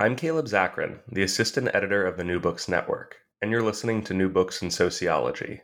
I'm 0.00 0.14
Caleb 0.14 0.46
Zakarin, 0.46 1.00
the 1.10 1.24
assistant 1.24 1.70
editor 1.74 2.06
of 2.06 2.16
the 2.16 2.22
New 2.22 2.38
Books 2.38 2.68
Network, 2.68 3.16
and 3.42 3.50
you're 3.50 3.64
listening 3.64 4.04
to 4.04 4.14
New 4.14 4.28
Books 4.28 4.62
in 4.62 4.70
Sociology. 4.70 5.62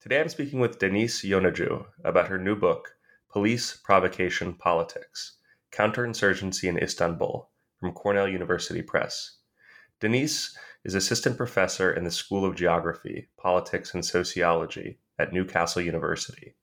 Today 0.00 0.20
I'm 0.20 0.28
speaking 0.28 0.58
with 0.58 0.80
Deniz 0.80 1.22
Yonucu 1.22 1.86
about 2.02 2.26
her 2.26 2.36
new 2.36 2.56
book, 2.56 2.96
Police, 3.30 3.76
Provocation, 3.76 4.54
Politics 4.54 5.36
Counterinsurgency 5.70 6.68
in 6.68 6.78
Istanbul, 6.78 7.48
from 7.78 7.92
Cornell 7.92 8.26
University 8.26 8.82
Press. 8.82 9.36
Denise 10.00 10.58
is 10.82 10.96
assistant 10.96 11.36
professor 11.36 11.92
in 11.92 12.02
the 12.02 12.10
School 12.10 12.44
of 12.44 12.56
Geography, 12.56 13.28
Politics, 13.36 13.94
and 13.94 14.04
Sociology 14.04 14.98
at 15.16 15.32
Newcastle 15.32 15.80
University. 15.80 16.56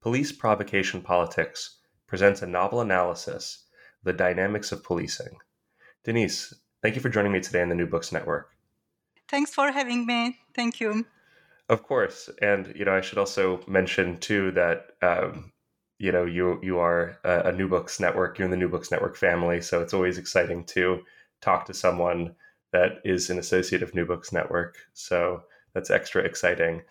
Police, 0.00 0.32
Provocation, 0.32 1.02
Politics 1.02 1.78
presents 2.08 2.42
a 2.42 2.48
novel 2.48 2.80
analysis 2.80 3.66
of 4.00 4.06
the 4.06 4.12
dynamics 4.12 4.72
of 4.72 4.82
policing 4.82 5.36
Deniz, 6.04 6.54
thank 6.82 6.96
you 6.96 7.00
for 7.00 7.08
joining 7.08 7.32
me 7.32 7.40
today 7.40 7.62
on 7.62 7.68
the 7.68 7.74
New 7.74 7.86
Books 7.86 8.12
Network. 8.12 8.50
Thanks 9.28 9.54
for 9.54 9.70
having 9.70 10.04
me. 10.04 10.38
Thank 10.54 10.80
you. 10.80 11.06
Of 11.68 11.84
course, 11.84 12.28
and 12.40 12.72
you 12.76 12.84
know, 12.84 12.94
I 12.94 13.00
should 13.00 13.18
also 13.18 13.60
mention 13.66 14.18
too 14.18 14.50
that 14.52 14.88
um, 15.00 15.52
you 15.98 16.10
know 16.10 16.24
you 16.24 16.58
you 16.62 16.78
are 16.78 17.18
a, 17.24 17.48
a, 17.48 17.52
New 17.52 17.68
Books 17.68 18.00
Network. 18.00 18.38
You're 18.38 18.46
in 18.46 18.50
the 18.50 18.56
New 18.56 18.68
Books 18.68 18.90
Network 18.90 19.16
family, 19.16 19.60
so 19.60 19.80
it's 19.80 19.94
always 19.94 20.18
exciting 20.18 20.64
to 20.64 21.02
talk 21.40 21.64
to 21.66 21.74
someone 21.74 22.34
that 22.72 23.00
is 23.04 23.30
an 23.30 23.38
associate 23.38 23.82
of 23.82 23.94
New 23.94 24.04
Books 24.04 24.32
Network. 24.32 24.76
So 24.92 25.42
that's 25.72 25.90
extra 25.90 26.22
exciting. 26.22 26.82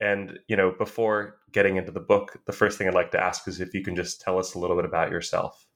And 0.00 0.38
you 0.46 0.56
know, 0.56 0.72
before 0.76 1.38
getting 1.52 1.76
into 1.76 1.90
the 1.90 2.00
book, 2.00 2.38
the 2.46 2.52
first 2.52 2.76
thing 2.76 2.86
I'd 2.86 2.94
like 2.94 3.10
to 3.12 3.22
ask 3.22 3.48
is 3.48 3.60
if 3.60 3.72
you 3.72 3.82
can 3.82 3.96
just 3.96 4.20
tell 4.20 4.38
us 4.38 4.54
a 4.54 4.58
little 4.58 4.76
bit 4.76 4.84
about 4.84 5.10
yourself. 5.10 5.67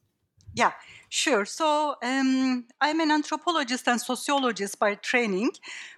Yeah, 0.55 0.73
sure. 1.09 1.45
So 1.47 1.95
um, 2.03 2.67
I'm 2.81 3.01
an 3.01 3.11
anthropologist 3.11 3.89
and 3.89 4.01
sociologist 4.01 4.79
by 4.79 4.97
training, 4.97 5.53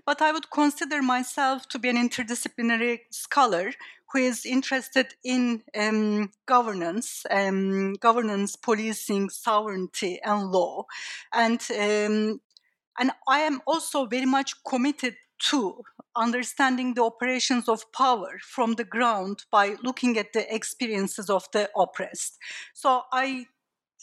but 0.06 0.22
I 0.22 0.30
would 0.30 0.50
consider 0.50 1.02
myself 1.02 1.68
to 1.70 1.78
be 1.78 1.88
an 1.88 1.96
interdisciplinary 1.96 3.00
scholar 3.10 3.72
who 4.12 4.20
is 4.20 4.46
interested 4.46 5.14
in 5.24 5.64
um, 5.76 6.30
governance, 6.46 7.26
um, 7.30 7.94
governance, 7.94 8.54
policing, 8.54 9.28
sovereignty, 9.30 10.20
and 10.24 10.52
law, 10.52 10.84
and 11.32 11.60
um, 11.72 12.40
and 12.98 13.10
I 13.28 13.40
am 13.40 13.60
also 13.66 14.06
very 14.06 14.26
much 14.26 14.54
committed 14.64 15.16
to 15.50 15.82
understanding 16.16 16.94
the 16.94 17.02
operations 17.02 17.68
of 17.68 17.90
power 17.92 18.38
from 18.40 18.74
the 18.74 18.84
ground 18.84 19.44
by 19.50 19.74
looking 19.82 20.16
at 20.16 20.32
the 20.32 20.52
experiences 20.54 21.28
of 21.28 21.46
the 21.52 21.68
oppressed. 21.76 22.38
So 22.72 23.02
I 23.12 23.46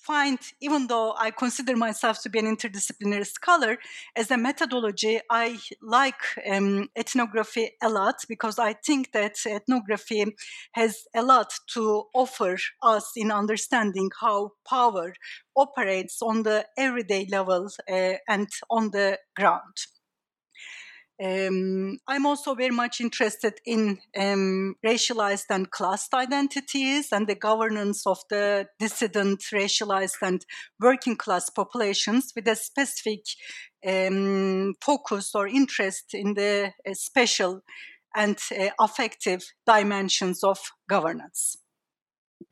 find, 0.02 0.40
even 0.60 0.88
though 0.88 1.14
I 1.18 1.32
consider 1.32 1.76
myself 1.76 2.22
to 2.24 2.30
be 2.30 2.40
an 2.40 2.46
interdisciplinary 2.46 3.28
scholar, 3.28 3.78
as 4.16 4.32
a 4.32 4.38
methodology, 4.38 5.20
I 5.30 5.60
like 5.82 6.22
um, 6.52 6.90
ethnography 6.96 7.72
a 7.82 7.90
lot 7.90 8.16
because 8.28 8.60
I 8.60 8.74
think 8.74 9.12
that 9.14 9.36
ethnography 9.46 10.26
has 10.74 11.04
a 11.16 11.22
lot 11.22 11.54
to 11.74 12.06
offer 12.14 12.58
us 12.82 13.12
in 13.16 13.32
understanding 13.32 14.10
how 14.20 14.54
power 14.68 15.14
operates 15.56 16.22
on 16.22 16.44
the 16.44 16.66
everyday 16.78 17.28
level 17.30 17.70
uh, 17.90 18.14
and 18.28 18.50
on 18.70 18.92
the 18.92 19.20
ground. 19.36 19.76
Um, 21.24 22.00
I'm 22.08 22.26
also 22.26 22.56
very 22.56 22.72
much 22.72 23.00
interested 23.00 23.54
in 23.64 24.00
um, 24.18 24.76
racialized 24.84 25.46
and 25.52 25.70
classed 25.70 26.16
identities 26.16 27.10
and 27.12 27.28
the 27.28 27.36
governance 27.36 28.08
of 28.08 28.18
the 28.32 28.68
dissident, 28.80 29.42
racialized, 29.54 30.22
and 30.24 30.44
working 30.80 31.16
class 31.16 31.50
populations 31.52 32.34
with 32.36 32.48
a 32.48 32.56
specific 32.56 33.26
um, 33.86 34.74
focus 34.82 35.36
or 35.36 35.48
interest 35.48 36.14
in 36.14 36.34
the 36.34 36.74
uh, 36.90 36.94
special 36.94 37.62
and 38.16 38.40
uh, 38.60 38.70
affective 38.80 39.44
dimensions 39.68 40.44
of 40.44 40.60
governance. 40.90 41.56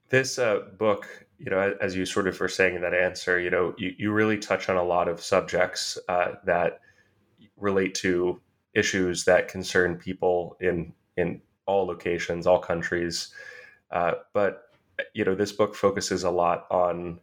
This 0.10 0.38
uh, 0.38 0.60
book, 0.78 1.26
you 1.40 1.50
know, 1.50 1.76
as 1.82 1.96
you 1.96 2.06
sort 2.06 2.28
of 2.28 2.40
were 2.40 2.48
saying 2.48 2.76
in 2.76 2.82
that 2.82 2.94
answer, 2.94 3.40
you 3.40 3.50
know, 3.50 3.74
you, 3.80 3.96
you 3.98 4.12
really 4.12 4.38
touch 4.38 4.70
on 4.70 4.78
a 4.78 4.84
lot 4.84 5.08
of 5.08 5.22
subjects 5.22 5.98
uh, 6.08 6.34
that 6.46 6.82
relate 7.58 7.96
to 7.96 8.40
issues 8.80 9.26
that 9.26 9.48
concern 9.48 9.96
people 9.96 10.58
in 10.60 10.94
in 11.18 11.42
all 11.66 11.86
locations, 11.86 12.48
all 12.48 12.60
countries. 12.60 13.34
Uh, 13.92 14.14
but 14.34 14.64
you 15.14 15.24
know, 15.24 15.36
this 15.36 15.52
book 15.52 15.76
focuses 15.76 16.24
a 16.24 16.32
lot 16.32 16.66
on 16.72 17.20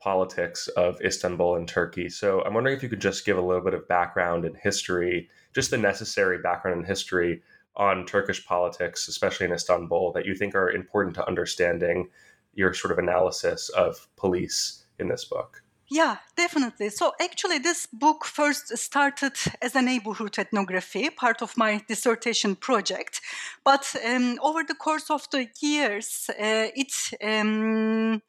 politics 0.00 0.68
of 0.68 1.00
Istanbul 1.00 1.56
and 1.56 1.68
Turkey. 1.68 2.08
So 2.08 2.42
I'm 2.42 2.54
wondering 2.54 2.76
if 2.76 2.82
you 2.82 2.88
could 2.88 3.00
just 3.00 3.24
give 3.24 3.38
a 3.38 3.42
little 3.42 3.62
bit 3.62 3.74
of 3.74 3.88
background 3.88 4.44
and 4.44 4.56
history, 4.56 5.30
just 5.54 5.70
the 5.70 5.78
necessary 5.78 6.38
background 6.38 6.78
and 6.78 6.86
history 6.86 7.42
on 7.76 8.06
Turkish 8.06 8.44
politics, 8.46 9.08
especially 9.08 9.46
in 9.46 9.52
Istanbul, 9.52 10.12
that 10.12 10.26
you 10.26 10.34
think 10.34 10.54
are 10.54 10.70
important 10.70 11.14
to 11.16 11.26
understanding 11.26 12.08
your 12.54 12.72
sort 12.72 12.92
of 12.92 12.98
analysis 12.98 13.68
of 13.70 14.08
police 14.16 14.84
in 14.98 15.08
this 15.08 15.24
book. 15.24 15.62
Yeah, 15.88 16.16
definitely. 16.36 16.90
So 16.90 17.12
actually, 17.20 17.58
this 17.58 17.86
book 17.86 18.24
first 18.24 18.76
started 18.76 19.34
as 19.62 19.76
a 19.76 19.82
neighborhood 19.82 20.36
ethnography, 20.36 21.10
part 21.10 21.42
of 21.42 21.56
my 21.56 21.80
dissertation 21.86 22.56
project. 22.56 23.20
But 23.64 23.94
um, 24.04 24.38
over 24.42 24.64
the 24.64 24.74
course 24.74 25.10
of 25.10 25.28
the 25.30 25.46
years, 25.60 26.28
uh, 26.30 26.70
it 26.74 26.92
um, 27.22 28.20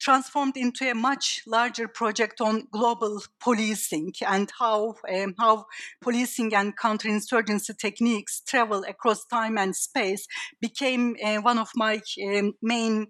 transformed 0.00 0.56
into 0.56 0.90
a 0.90 0.94
much 0.94 1.42
larger 1.46 1.86
project 1.86 2.40
on 2.40 2.66
global 2.72 3.22
policing 3.40 4.14
and 4.26 4.50
how 4.58 4.94
um, 5.14 5.34
how 5.38 5.66
policing 6.00 6.54
and 6.54 6.76
counterinsurgency 6.78 7.76
techniques 7.76 8.40
travel 8.40 8.84
across 8.88 9.26
time 9.26 9.58
and 9.58 9.76
space 9.76 10.26
became 10.62 11.14
uh, 11.22 11.36
one 11.36 11.58
of 11.58 11.68
my 11.76 12.00
um, 12.26 12.54
main 12.62 13.06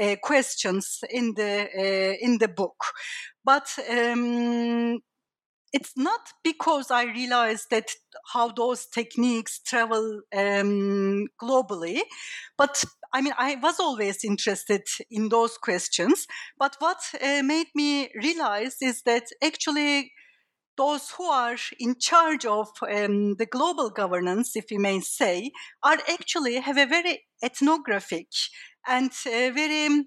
uh, 0.00 0.16
questions 0.22 1.04
in 1.08 1.34
the 1.36 1.68
uh, 1.78 2.16
in 2.20 2.38
the 2.38 2.48
book, 2.48 2.84
but 3.44 3.68
um, 3.90 5.00
it's 5.72 5.96
not 5.96 6.20
because 6.44 6.90
I 6.92 7.04
realized 7.04 7.66
that 7.70 7.88
how 8.32 8.52
those 8.52 8.86
techniques 8.86 9.60
travel 9.60 10.20
um, 10.32 11.26
globally, 11.42 12.00
but 12.56 12.84
I 13.12 13.20
mean 13.20 13.34
I 13.36 13.56
was 13.56 13.80
always 13.80 14.24
interested 14.24 14.82
in 15.10 15.30
those 15.30 15.58
questions. 15.58 16.26
But 16.58 16.76
what 16.78 16.98
uh, 17.20 17.42
made 17.42 17.68
me 17.74 18.10
realize 18.14 18.76
is 18.80 19.02
that 19.02 19.24
actually 19.42 20.12
those 20.76 21.10
who 21.10 21.24
are 21.24 21.56
in 21.80 21.96
charge 21.98 22.46
of 22.46 22.68
um, 22.82 23.34
the 23.36 23.46
global 23.46 23.90
governance, 23.90 24.56
if 24.56 24.66
we 24.70 24.78
may 24.78 25.00
say, 25.00 25.50
are 25.82 25.98
actually 26.08 26.56
have 26.60 26.78
a 26.78 26.86
very 26.86 27.24
ethnographic 27.42 28.28
and 28.86 29.10
a 29.26 29.50
very 29.50 30.04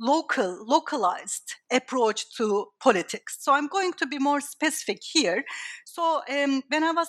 local, 0.00 0.64
localized 0.66 1.54
approach 1.70 2.24
to 2.36 2.66
politics. 2.82 3.36
So 3.40 3.52
I'm 3.52 3.68
going 3.68 3.92
to 3.98 4.06
be 4.06 4.18
more 4.18 4.40
specific 4.40 5.00
here. 5.02 5.44
So 5.84 6.22
um, 6.28 6.62
when 6.68 6.82
I 6.82 6.92
was 6.92 7.08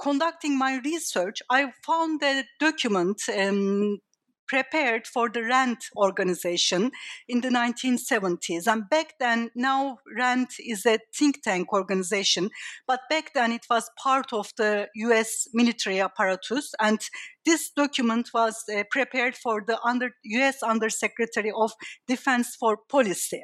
conducting 0.00 0.56
my 0.56 0.80
research, 0.84 1.42
I 1.50 1.72
found 1.84 2.22
a 2.22 2.44
document 2.60 3.20
um, 3.36 3.98
prepared 4.46 5.06
for 5.06 5.28
the 5.28 5.42
RAND 5.42 5.78
organization 5.96 6.90
in 7.28 7.40
the 7.40 7.48
1970s. 7.48 8.66
And 8.66 8.88
back 8.88 9.14
then, 9.18 9.50
now 9.54 9.98
RAND 10.16 10.48
is 10.64 10.86
a 10.86 10.98
think 11.16 11.42
tank 11.42 11.72
organization, 11.72 12.50
but 12.86 13.00
back 13.08 13.32
then 13.34 13.52
it 13.52 13.66
was 13.70 13.90
part 14.02 14.32
of 14.32 14.52
the 14.56 14.88
US 14.94 15.48
military 15.52 16.00
apparatus. 16.00 16.72
And 16.80 17.00
this 17.44 17.70
document 17.70 18.30
was 18.32 18.64
uh, 18.74 18.84
prepared 18.90 19.36
for 19.36 19.62
the 19.66 19.78
under, 19.84 20.10
US 20.24 20.62
Undersecretary 20.62 21.52
of 21.54 21.72
Defense 22.08 22.56
for 22.56 22.78
Policy. 22.88 23.42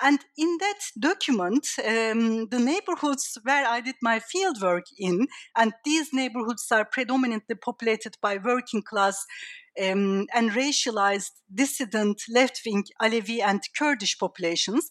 And 0.00 0.20
in 0.36 0.56
that 0.60 0.80
document, 0.98 1.66
um, 1.78 2.48
the 2.48 2.58
neighborhoods 2.58 3.38
where 3.42 3.66
I 3.66 3.80
did 3.80 3.96
my 4.02 4.20
fieldwork 4.20 4.84
in, 4.98 5.26
and 5.56 5.72
these 5.84 6.08
neighborhoods 6.12 6.66
are 6.70 6.84
predominantly 6.84 7.56
populated 7.56 8.16
by 8.22 8.38
working 8.38 8.82
class 8.82 9.26
um, 9.78 10.26
and 10.34 10.50
racialized 10.50 11.30
dissident 11.52 12.22
left 12.28 12.60
wing 12.66 12.84
Alevi 13.00 13.40
and 13.40 13.60
Kurdish 13.76 14.18
populations, 14.18 14.88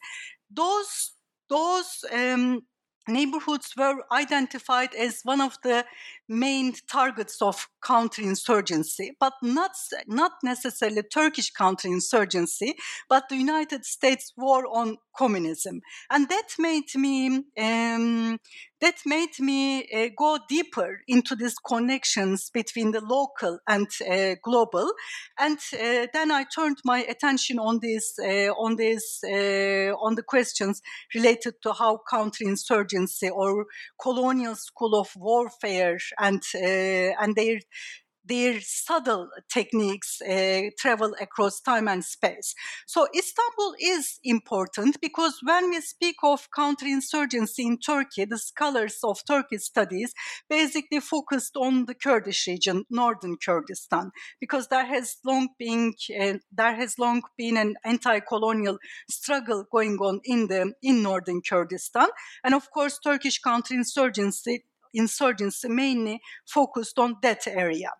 those 0.49 1.13
those 1.49 2.05
um, 2.13 2.61
neighborhoods 3.07 3.73
were 3.75 4.03
identified 4.11 4.93
as 4.93 5.21
one 5.23 5.41
of 5.41 5.57
the 5.63 5.83
main 6.29 6.73
targets 6.89 7.41
of 7.41 7.67
counterinsurgency, 7.83 9.09
but 9.19 9.33
not, 9.41 9.71
not 10.07 10.33
necessarily 10.43 11.01
Turkish 11.03 11.51
counterinsurgency, 11.51 12.73
but 13.09 13.27
the 13.29 13.35
United 13.35 13.83
States 13.83 14.31
war 14.37 14.65
on 14.71 14.97
communism. 15.17 15.81
And 16.09 16.29
that 16.29 16.49
made 16.57 16.95
me 16.95 17.43
um, 17.57 18.39
that 18.81 18.95
made 19.05 19.37
me 19.39 19.85
uh, 19.93 20.07
go 20.17 20.39
deeper 20.47 21.01
into 21.07 21.35
these 21.35 21.55
connections 21.55 22.49
between 22.53 22.91
the 22.91 23.01
local 23.01 23.59
and 23.67 23.87
uh, 24.09 24.35
global. 24.41 24.91
And 25.37 25.57
uh, 25.73 26.07
then 26.13 26.31
I 26.31 26.45
turned 26.45 26.77
my 26.85 26.99
attention 26.99 27.59
on 27.59 27.79
this, 27.81 28.17
uh, 28.19 28.53
on 28.53 28.77
this, 28.77 29.19
uh, 29.23 29.93
on 29.99 30.15
the 30.15 30.23
questions 30.23 30.81
related 31.13 31.55
to 31.63 31.73
how 31.73 31.99
counterinsurgency 32.11 33.29
or 33.31 33.65
colonial 34.01 34.55
school 34.55 34.95
of 34.95 35.09
warfare 35.17 35.97
and 36.19 36.41
uh, 36.55 37.23
and 37.23 37.35
their 37.35 37.59
their 38.29 38.61
subtle 38.61 39.27
techniques 39.51 40.21
uh, 40.21 40.61
travel 40.77 41.15
across 41.19 41.59
time 41.59 41.87
and 41.87 42.05
space. 42.05 42.53
So 42.85 43.07
Istanbul 43.15 43.73
is 43.81 44.19
important 44.23 45.01
because 45.01 45.39
when 45.43 45.71
we 45.71 45.81
speak 45.81 46.15
of 46.23 46.47
counterinsurgency 46.55 47.59
in 47.59 47.79
Turkey, 47.79 48.25
the 48.25 48.37
scholars 48.37 48.99
of 49.03 49.25
Turkish 49.25 49.63
studies 49.63 50.13
basically 50.47 50.99
focused 50.99 51.57
on 51.57 51.85
the 51.85 51.95
Kurdish 51.95 52.47
region, 52.47 52.85
northern 52.89 53.35
Kurdistan, 53.43 54.11
because 54.39 54.67
there 54.67 54.85
has 54.85 55.17
long 55.25 55.49
been 55.57 55.93
uh, 56.21 56.33
there 56.51 56.75
has 56.75 56.99
long 56.99 57.23
been 57.35 57.57
an 57.57 57.75
anti-colonial 57.83 58.77
struggle 59.09 59.65
going 59.71 59.97
on 59.97 60.21
in 60.23 60.47
the 60.47 60.73
in 60.83 61.01
northern 61.01 61.41
Kurdistan, 61.41 62.09
and 62.43 62.53
of 62.53 62.69
course 62.71 62.99
Turkish 62.99 63.41
counterinsurgency 63.41 64.59
insurgency 64.93 65.69
mainly 65.69 66.21
focused 66.45 66.99
on 66.99 67.17
that 67.21 67.47
area. 67.47 67.91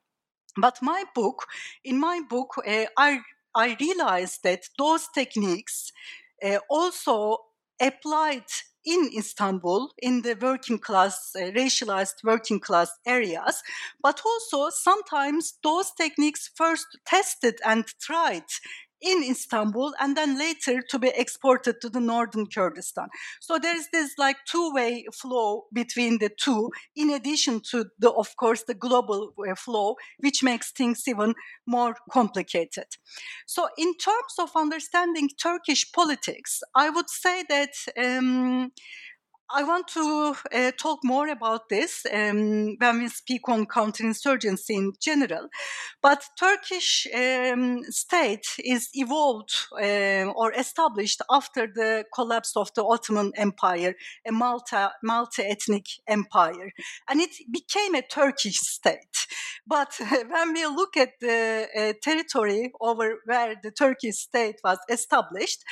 But 0.58 0.80
my 0.82 1.06
book, 1.16 1.46
in 1.84 2.00
my 2.00 2.22
book, 2.30 2.56
uh, 2.58 2.86
I 2.98 3.20
I 3.56 3.76
realized 3.80 4.44
that 4.44 4.70
those 4.78 5.08
techniques 5.14 5.92
uh, 6.44 6.60
also 6.70 7.38
applied 7.82 8.46
in 8.86 9.10
Istanbul 9.18 9.92
in 10.00 10.22
the 10.22 10.36
working 10.40 10.80
class, 10.80 11.36
uh, 11.36 11.52
racialized 11.52 12.24
working 12.24 12.60
class 12.60 12.92
areas, 13.06 13.62
but 14.02 14.22
also 14.26 14.70
sometimes 14.70 15.56
those 15.64 15.92
techniques 15.92 16.50
first 16.56 16.88
tested 17.06 17.60
and 17.66 17.86
tried 18.00 18.46
in 19.02 19.24
Istanbul 19.24 19.94
and 20.00 20.16
then 20.16 20.38
later 20.38 20.82
to 20.90 21.00
be 21.00 21.12
exported 21.16 21.82
to 21.82 21.90
the 21.90 22.00
northern 22.00 22.48
Kurdistan. 22.48 23.08
So 23.40 23.58
there's 23.58 23.88
this 23.92 24.14
like 24.18 24.38
two-way 24.46 25.06
flow 25.14 25.66
between 25.74 26.20
the 26.20 26.30
two, 26.30 26.72
in 26.96 27.10
addition 27.10 27.62
to 27.72 27.86
the, 27.98 28.12
of 28.12 28.36
course, 28.38 28.64
the 28.64 28.74
global 28.74 29.34
uh, 29.50 29.56
flow, 29.56 29.96
which 30.20 30.44
makes 30.44 30.72
things 30.72 31.04
even 31.08 31.34
more 31.66 31.96
complicated. 32.12 32.88
So 33.46 33.70
in 33.78 33.96
terms 33.98 34.34
of 34.40 34.52
understanding 34.56 35.30
Turkish 35.42 35.92
politics, 35.92 36.62
I 36.76 36.90
would 36.90 37.10
say 37.10 37.44
that 37.50 37.74
um, 37.98 38.72
I 39.52 39.64
want 39.64 39.88
to 39.90 40.36
uh, 40.54 40.72
talk 40.78 41.00
more 41.04 41.28
about 41.28 41.70
this 41.70 42.06
um, 42.14 42.76
when 42.78 43.00
we 43.00 43.08
speak 43.08 43.50
on 43.50 43.66
counterinsurgency 43.66 44.70
in 44.70 44.94
general. 45.02 45.48
But 46.04 46.24
Turkish 46.40 47.08
um, 47.16 47.82
state 47.90 48.46
is 48.64 48.90
evolved 48.94 49.52
uh, 49.72 50.32
or 50.36 50.54
established 50.54 51.24
after 51.32 51.66
the 51.66 52.06
collapse 52.14 52.56
of 52.56 52.72
the 52.76 52.84
Ottoman 52.84 53.32
Empire, 53.36 53.96
a 54.28 54.32
multi 54.32 54.86
multi-ethnic 55.02 55.88
empire, 56.08 56.72
and 57.10 57.20
it 57.20 57.32
became 57.52 57.96
a 57.96 58.04
Turkish 58.04 58.60
state. 58.60 59.26
But 59.66 59.96
when 60.30 60.54
we 60.54 60.68
look 60.68 60.96
at 60.96 61.14
the 61.22 61.68
uh, 61.76 61.94
territory 62.04 62.72
over 62.80 63.16
where 63.26 63.56
the 63.64 63.72
Turkish 63.72 64.18
state 64.18 64.58
was 64.64 64.78
established, 64.90 65.64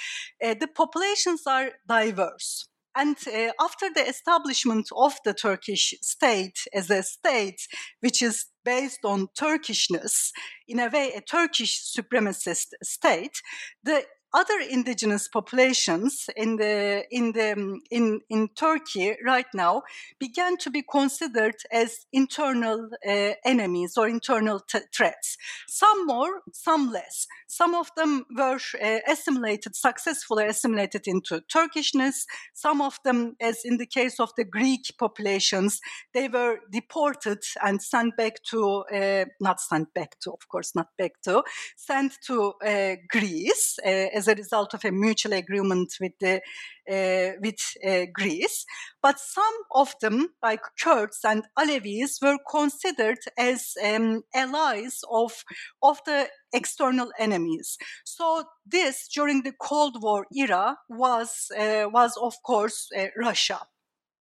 uh, 0.44 0.56
the 0.60 0.68
populations 0.68 1.46
are 1.46 1.74
diverse. 1.88 2.68
And 2.98 3.16
uh, 3.28 3.52
after 3.62 3.90
the 3.94 4.08
establishment 4.10 4.88
of 4.96 5.14
the 5.24 5.36
Turkish 5.36 5.94
state 6.02 6.58
as 6.74 6.90
a 6.90 7.04
state, 7.04 7.62
which 8.00 8.24
is 8.24 8.48
based 8.66 9.06
on 9.06 9.28
Turkishness, 9.40 10.32
in 10.68 10.80
a 10.80 10.90
way, 10.90 11.14
a 11.16 11.22
Turkish 11.22 11.80
supremacist 11.96 12.74
state, 12.84 13.40
the 13.84 14.04
other 14.38 14.60
indigenous 14.70 15.28
populations 15.28 16.30
in 16.36 16.58
the 16.58 17.04
in 17.10 17.32
the 17.32 17.50
in 17.90 18.22
in 18.30 18.50
Turkey 18.50 19.16
right 19.26 19.52
now 19.54 19.82
began 20.20 20.58
to 20.58 20.70
be 20.70 20.84
considered 20.84 21.56
as 21.72 22.06
internal 22.14 22.90
uh, 23.08 23.32
enemies 23.44 23.98
or 23.98 24.08
internal 24.08 24.60
t- 24.60 24.80
threats. 24.96 25.38
Some 25.68 26.06
more, 26.06 26.42
some 26.54 26.92
less. 26.92 27.26
Some 27.48 27.74
of 27.74 27.90
them 27.98 28.26
were 28.38 28.60
uh, 28.82 29.00
assimilated, 29.08 29.76
successfully 29.76 30.46
assimilated 30.46 31.08
into 31.08 31.42
Turkishness. 31.52 32.18
Some 32.54 32.82
of 32.82 33.00
them, 33.04 33.36
as 33.42 33.62
in 33.66 33.78
the 33.78 33.88
case 33.88 34.20
of 34.20 34.30
the 34.38 34.44
Greek 34.44 34.86
populations, 35.00 35.80
they 36.14 36.28
were 36.28 36.60
deported 36.72 37.40
and 37.64 37.82
sent 37.82 38.16
back 38.18 38.44
to 38.52 38.84
uh, 38.94 39.26
not 39.42 39.60
sent 39.60 39.94
back 39.96 40.20
to, 40.20 40.32
of 40.32 40.48
course, 40.48 40.76
not 40.76 40.90
back 40.98 41.14
to, 41.24 41.44
sent 41.76 42.14
to 42.28 42.54
uh, 42.64 42.96
Greece 43.10 43.80
uh, 43.84 44.08
as 44.28 44.34
a 44.34 44.36
result 44.36 44.74
of 44.74 44.86
a 44.86 44.92
mutual 44.92 45.34
agreement 45.34 45.94
with 46.00 46.14
the 46.20 46.42
uh, 46.90 47.36
with 47.42 47.60
uh, 47.86 48.06
Greece. 48.14 48.66
But 49.02 49.20
some 49.20 49.44
of 49.72 49.94
them, 50.02 50.30
like 50.42 50.62
Kurds 50.82 51.20
and 51.24 51.44
Alevis, 51.58 52.20
were 52.22 52.38
considered 52.50 53.20
as 53.38 53.74
um, 53.84 54.24
allies 54.34 55.02
of 55.12 55.34
of 55.82 56.00
the 56.06 56.28
external 56.54 57.12
enemies. 57.20 57.78
So 58.06 58.46
this 58.66 59.08
during 59.14 59.44
the 59.44 59.54
Cold 59.62 60.02
War 60.02 60.26
era 60.36 60.78
was 60.90 61.52
uh, 61.58 61.90
was 61.92 62.18
of 62.18 62.36
course 62.44 62.90
uh, 62.98 63.08
Russia 63.18 63.60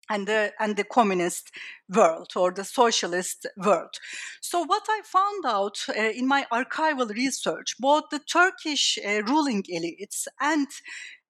and 0.10 0.28
the 0.28 0.52
and 0.60 0.76
the 0.76 0.84
communist 0.84 1.52
world 1.90 2.32
or 2.36 2.52
the 2.52 2.64
socialist 2.64 3.48
world. 3.58 3.96
So 4.42 4.64
what 4.64 4.84
I 4.90 5.02
found 5.04 5.46
out 5.46 5.78
uh, 5.90 5.94
in 5.94 6.28
my 6.28 6.46
archival 6.52 7.10
research, 7.10 7.76
both 7.80 8.06
the 8.12 8.20
Turkish 8.20 8.98
uh, 8.98 9.24
ruling 9.24 9.64
elites 9.64 10.28
and 10.40 10.68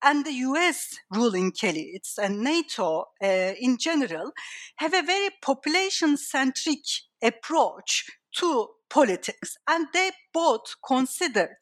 and 0.03 0.25
the 0.25 0.33
US 0.33 0.99
ruling 1.11 1.51
elites 1.51 2.17
and 2.17 2.41
NATO 2.41 3.05
uh, 3.23 3.53
in 3.59 3.77
general 3.77 4.31
have 4.77 4.93
a 4.93 5.01
very 5.01 5.29
population 5.41 6.17
centric 6.17 6.83
approach 7.21 8.09
to 8.35 8.67
politics, 8.89 9.57
and 9.67 9.87
they 9.93 10.11
both 10.33 10.75
considered 10.85 11.57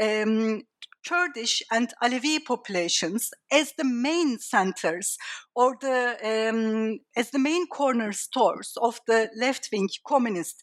um, 0.00 0.62
Kurdish 1.08 1.62
and 1.70 1.92
Alevi 2.02 2.44
populations 2.44 3.30
as 3.50 3.72
the 3.78 3.84
main 3.84 4.38
centers 4.38 5.16
or 5.54 5.76
the 5.80 6.16
um, 6.24 6.98
as 7.16 7.30
the 7.30 7.38
main 7.38 7.66
cornerstones 7.68 8.72
of 8.80 9.00
the 9.06 9.30
left-wing 9.36 9.88
communist 10.06 10.62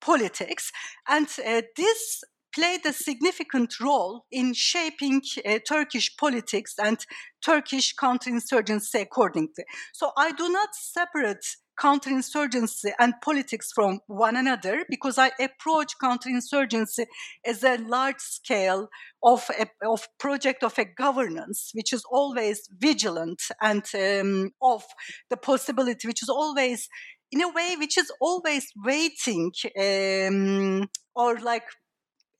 politics, 0.00 0.72
and 1.08 1.28
uh, 1.44 1.62
this 1.76 2.22
played 2.54 2.86
a 2.86 2.92
significant 2.92 3.78
role 3.80 4.24
in 4.32 4.54
shaping 4.54 5.20
uh, 5.44 5.58
Turkish 5.68 6.16
politics 6.16 6.74
and 6.82 6.98
Turkish 7.44 7.94
counterinsurgency 7.94 9.02
accordingly. 9.02 9.64
So 9.92 10.12
I 10.16 10.32
do 10.32 10.48
not 10.48 10.70
separate 10.74 11.44
counterinsurgency 11.80 12.92
and 12.98 13.14
politics 13.22 13.70
from 13.74 14.00
one 14.06 14.36
another 14.36 14.84
because 14.88 15.18
I 15.18 15.30
approach 15.38 15.92
counterinsurgency 16.02 17.06
as 17.44 17.62
a 17.62 17.76
large 17.76 18.20
scale 18.20 18.88
of 19.22 19.48
a 19.58 19.66
of 19.86 20.08
project 20.18 20.62
of 20.62 20.78
a 20.78 20.84
governance 20.84 21.70
which 21.74 21.92
is 21.92 22.02
always 22.10 22.68
vigilant 22.78 23.42
and 23.60 23.84
um, 23.94 24.50
of 24.62 24.84
the 25.30 25.36
possibility 25.36 26.08
which 26.08 26.22
is 26.22 26.28
always 26.28 26.88
in 27.30 27.42
a 27.42 27.48
way 27.48 27.76
which 27.78 27.98
is 27.98 28.10
always 28.20 28.66
waiting 28.84 29.52
um, 29.78 30.88
or 31.14 31.38
like 31.38 31.64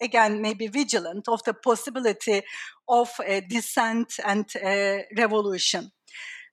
again 0.00 0.40
maybe 0.40 0.66
vigilant 0.66 1.28
of 1.28 1.43
the 1.45 1.55
possibility 1.55 2.43
of 2.88 3.11
a 3.26 3.40
dissent 3.40 4.14
and 4.25 4.47
a 4.62 5.05
revolution 5.16 5.90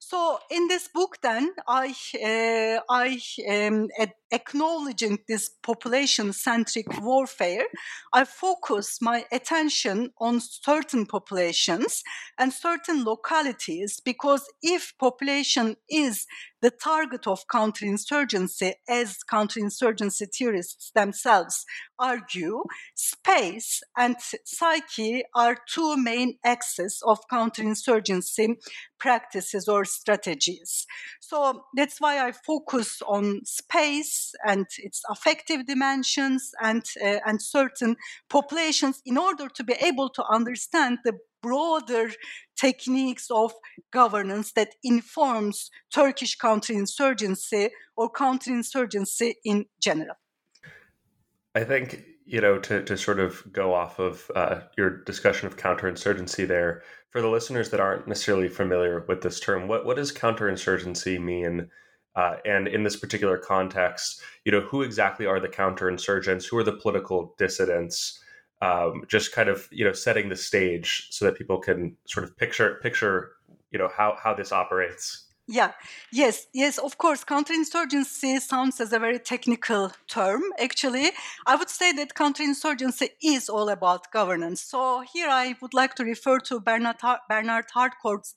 so 0.06 0.40
in 0.52 0.68
this 0.68 0.90
book, 0.94 1.18
then 1.22 1.52
I 1.68 1.94
uh, 2.22 2.82
I 2.90 3.20
um, 3.50 3.88
acknowledging 4.32 5.20
this 5.28 5.50
population-centric 5.64 7.02
warfare, 7.02 7.66
I 8.12 8.26
focus 8.26 8.98
my 9.02 9.26
attention 9.32 10.12
on 10.20 10.42
certain 10.42 11.06
populations 11.06 12.04
and 12.38 12.52
certain 12.52 13.06
localities 13.06 14.02
because 14.04 14.44
if 14.62 14.94
population 15.00 15.78
is 15.90 16.26
the 16.64 16.72
target 16.72 17.28
of 17.28 17.46
counterinsurgency, 17.52 18.72
as 18.88 19.18
counterinsurgency 19.30 20.28
theorists 20.34 20.92
themselves 20.96 21.66
argue, 22.00 22.64
space 22.96 23.82
and 23.98 24.16
psyche 24.46 25.24
are 25.36 25.58
two 25.68 25.98
main 25.98 26.38
axes 26.46 27.04
of 27.06 27.20
counterinsurgency 27.30 28.56
practices 28.98 29.68
or 29.68 29.84
strategies. 29.84 30.88
So 31.20 31.66
that's 31.76 32.00
why 32.00 32.26
I 32.26 32.32
focus 32.32 33.02
on 33.06 33.42
space 33.44 34.34
and 34.46 34.66
its 34.78 35.02
affective 35.10 35.66
dimensions 35.66 36.52
and, 36.62 36.84
uh, 37.04 37.20
and 37.26 37.42
certain 37.42 37.98
populations 38.30 39.02
in 39.06 39.18
order 39.18 39.50
to 39.50 39.64
be 39.66 39.74
able 39.82 40.08
to 40.12 40.24
understand 40.32 41.00
the 41.04 41.18
broader 41.44 42.10
techniques 42.56 43.28
of 43.30 43.54
governance 43.92 44.54
that 44.54 44.70
informs 44.84 45.70
Turkish 45.94 46.38
counterinsurgency 46.38 47.70
or 47.96 48.12
counterinsurgency 48.12 49.34
in 49.46 49.66
general. 49.80 50.16
I 51.54 51.64
think 51.64 52.04
you 52.26 52.42
know 52.42 52.58
to 52.60 52.84
to 52.84 52.98
sort 52.98 53.20
of 53.20 53.44
go 53.52 53.74
off 53.74 54.00
of 54.00 54.32
uh, 54.36 54.62
your 54.78 55.04
discussion 55.04 55.48
of 55.48 55.58
counterinsurgency 55.58 56.48
there 56.48 56.82
for 57.10 57.22
the 57.22 57.30
listeners 57.30 57.70
that 57.70 57.80
aren't 57.80 58.08
necessarily 58.08 58.48
familiar 58.48 59.06
with 59.08 59.22
this 59.22 59.40
term. 59.40 59.68
What 59.68 59.86
what 59.86 59.98
does 59.98 60.12
counterinsurgency 60.12 61.22
mean? 61.22 61.70
Uh, 62.16 62.36
and 62.46 62.68
in 62.68 62.84
this 62.84 62.96
particular 62.96 63.40
context, 63.40 64.22
you 64.46 64.52
know, 64.52 64.62
who 64.62 64.84
exactly 64.84 65.26
are 65.26 65.40
the 65.40 65.48
counterinsurgents? 65.48 66.46
Who 66.46 66.58
are 66.58 66.64
the 66.64 66.74
political 66.74 67.34
dissidents? 67.40 68.20
Um, 68.64 69.04
just 69.10 69.34
kind 69.34 69.50
of 69.50 69.68
you 69.72 69.84
know 69.84 69.92
setting 69.92 70.30
the 70.30 70.38
stage 70.38 71.08
so 71.10 71.26
that 71.26 71.36
people 71.36 71.58
can 71.58 71.98
sort 72.06 72.24
of 72.24 72.38
picture 72.38 72.80
picture 72.82 73.34
you 73.72 73.80
know 73.80 73.90
how 73.96 74.16
how 74.24 74.34
this 74.34 74.54
operates. 74.54 75.33
Yeah, 75.46 75.74
yes, 76.10 76.48
yes, 76.54 76.78
of 76.78 76.98
course. 76.98 77.26
Counterinsurgency 77.26 78.40
sounds 78.40 78.80
as 78.80 78.94
a 78.94 79.00
very 79.00 79.20
technical 79.20 79.92
term. 80.08 80.42
Actually, 80.58 81.12
I 81.46 81.58
would 81.58 81.70
say 81.70 81.92
that 81.92 82.14
counterinsurgency 82.14 83.10
is 83.22 83.50
all 83.50 83.68
about 83.68 84.10
governance. 84.14 84.62
So, 84.62 85.04
here 85.14 85.28
I 85.28 85.56
would 85.62 85.74
like 85.74 85.96
to 85.96 86.06
refer 86.06 86.40
to 86.40 86.62
Bernard, 86.62 86.96
Bernard 87.28 87.66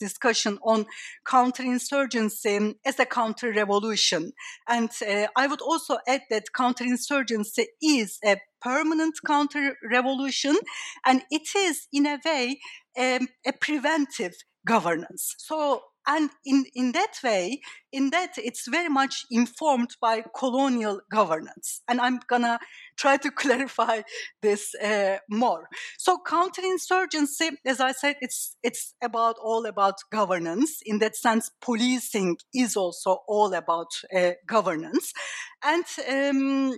discussion 0.01 0.59
on 0.65 0.87
counterinsurgency 1.25 2.75
as 2.85 2.99
a 2.99 3.07
counter 3.07 3.53
revolution. 3.53 4.33
And 4.69 4.91
uh, 5.09 5.29
I 5.37 5.47
would 5.47 5.61
also 5.61 5.99
add 6.09 6.23
that 6.31 6.47
counterinsurgency 6.57 7.67
is 7.81 8.19
a 8.25 8.39
permanent 8.61 9.15
counter 9.25 9.77
revolution 9.89 10.57
and 11.05 11.23
it 11.31 11.55
is, 11.57 11.87
in 11.93 12.05
a 12.07 12.19
way, 12.25 12.59
um, 12.99 13.29
a 13.47 13.53
preventive 13.53 14.35
governance. 14.67 15.37
So, 15.39 15.83
and 16.07 16.31
in, 16.45 16.65
in 16.75 16.93
that 16.93 17.19
way 17.23 17.61
in 17.93 18.11
that 18.11 18.33
it's 18.37 18.69
very 18.69 18.89
much 18.89 19.25
informed 19.31 19.97
by 20.01 20.23
colonial 20.37 21.01
governance. 21.11 21.83
And 21.89 22.01
i'm 22.01 22.21
gonna 22.29 22.59
try 22.97 23.17
to 23.19 23.31
clarify 23.43 24.03
this 24.43 24.75
uh, 24.75 25.19
more. 25.31 25.69
So 25.99 26.19
counterinsurgency 26.27 27.57
as 27.65 27.81
i 27.81 27.93
said 27.93 28.17
it's 28.21 28.57
it's 28.63 28.95
about 29.03 29.37
all 29.43 29.67
about 29.67 29.97
governance. 30.13 30.81
In 30.85 30.99
that 30.99 31.17
sense 31.17 31.51
policing 31.61 32.37
is 32.55 32.77
also 32.77 33.19
all 33.29 33.53
about 33.55 33.91
uh, 34.15 34.33
governance. 34.47 35.13
And 35.65 35.85
um, 36.09 36.77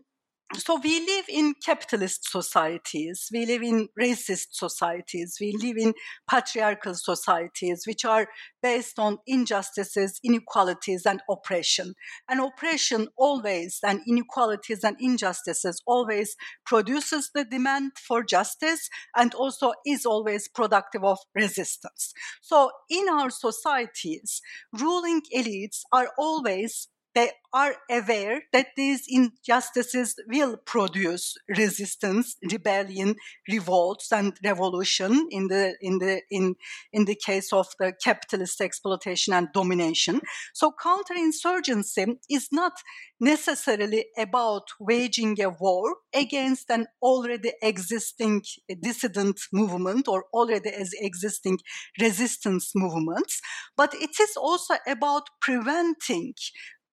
so 0.56 0.80
we 0.82 1.00
live 1.00 1.26
in 1.28 1.54
capitalist 1.64 2.30
societies 2.30 3.28
we 3.32 3.44
live 3.44 3.62
in 3.62 3.88
racist 4.00 4.48
societies 4.52 5.36
we 5.40 5.52
live 5.62 5.76
in 5.76 5.92
patriarchal 6.28 6.94
societies 6.94 7.84
which 7.86 8.04
are 8.04 8.28
based 8.62 8.98
on 8.98 9.18
injustices 9.26 10.20
inequalities 10.24 11.06
and 11.06 11.20
oppression. 11.30 11.94
And 12.28 12.40
oppression 12.40 13.08
always 13.16 13.78
and 13.82 14.00
inequalities 14.06 14.84
and 14.84 14.96
injustices 15.00 15.80
always 15.86 16.36
produces 16.66 17.30
the 17.34 17.44
demand 17.44 17.92
for 17.98 18.22
justice 18.22 18.88
and 19.16 19.34
also 19.34 19.72
is 19.86 20.04
always 20.04 20.48
productive 20.48 21.04
of 21.04 21.18
resistance. 21.34 22.12
So 22.40 22.70
in 22.90 23.08
our 23.08 23.30
societies 23.30 24.40
ruling 24.72 25.22
elites 25.34 25.82
are 25.92 26.10
always 26.18 26.88
they 27.18 27.30
are 27.52 27.76
aware 27.90 28.42
that 28.52 28.68
these 28.76 29.04
injustices 29.08 30.14
will 30.28 30.56
produce 30.56 31.34
resistance, 31.48 32.36
rebellion, 32.52 33.16
revolts, 33.48 34.12
and 34.12 34.34
revolution 34.44 35.26
in 35.30 35.48
the 35.48 35.74
in 35.80 35.98
the 35.98 36.20
in 36.30 36.54
in 36.92 37.06
the 37.06 37.14
case 37.14 37.52
of 37.52 37.66
the 37.80 37.92
capitalist 38.04 38.60
exploitation 38.60 39.32
and 39.32 39.48
domination. 39.52 40.20
So 40.52 40.72
counterinsurgency 40.86 42.18
is 42.28 42.48
not 42.52 42.74
necessarily 43.20 44.06
about 44.16 44.66
waging 44.78 45.40
a 45.40 45.48
war 45.48 45.96
against 46.14 46.70
an 46.70 46.86
already 47.02 47.52
existing 47.62 48.42
dissident 48.80 49.40
movement 49.52 50.06
or 50.06 50.24
already 50.32 50.70
as 50.70 50.90
existing 51.00 51.58
resistance 52.00 52.72
movements, 52.74 53.40
but 53.76 53.94
it 53.94 54.20
is 54.20 54.36
also 54.36 54.74
about 54.86 55.24
preventing 55.40 56.34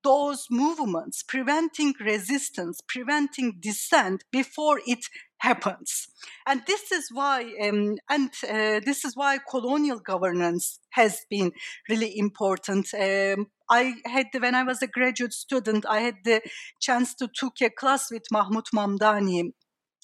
those 0.05 0.45
movements, 0.51 1.24
preventing 1.24 1.95
resistance, 2.00 2.79
preventing 2.88 3.57
dissent 3.59 4.24
before 4.31 4.79
it 4.85 5.05
happens. 5.39 6.07
And 6.47 6.62
this 6.67 6.91
is 6.91 7.09
why, 7.12 7.51
um, 7.62 7.97
and 8.07 8.29
uh, 8.47 8.79
this 8.85 9.03
is 9.03 9.15
why 9.15 9.39
colonial 9.50 10.00
governance 10.00 10.79
has 10.91 11.25
been 11.29 11.51
really 11.89 12.17
important. 12.17 12.93
Um, 12.93 13.47
I 13.69 13.95
had, 14.05 14.27
when 14.38 14.53
I 14.53 14.63
was 14.63 14.83
a 14.83 14.88
graduate 14.88 15.33
student, 15.33 15.85
I 15.89 16.01
had 16.01 16.17
the 16.24 16.41
chance 16.79 17.15
to 17.15 17.27
took 17.33 17.55
a 17.62 17.71
class 17.71 18.12
with 18.12 18.31
Mahmood 18.31 18.67
Mamdani 18.75 19.53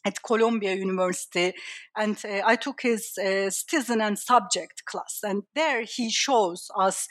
at 0.04 0.24
Columbia 0.24 0.74
University, 0.74 1.54
and 1.96 2.18
uh, 2.26 2.42
I 2.44 2.56
took 2.56 2.82
his 2.82 3.12
uh, 3.20 3.52
citizen 3.52 4.02
and 4.02 4.18
subject 4.18 4.84
class, 4.86 5.20
and 5.22 5.44
there 5.54 5.84
he 5.84 6.10
shows 6.10 6.70
us 6.76 7.08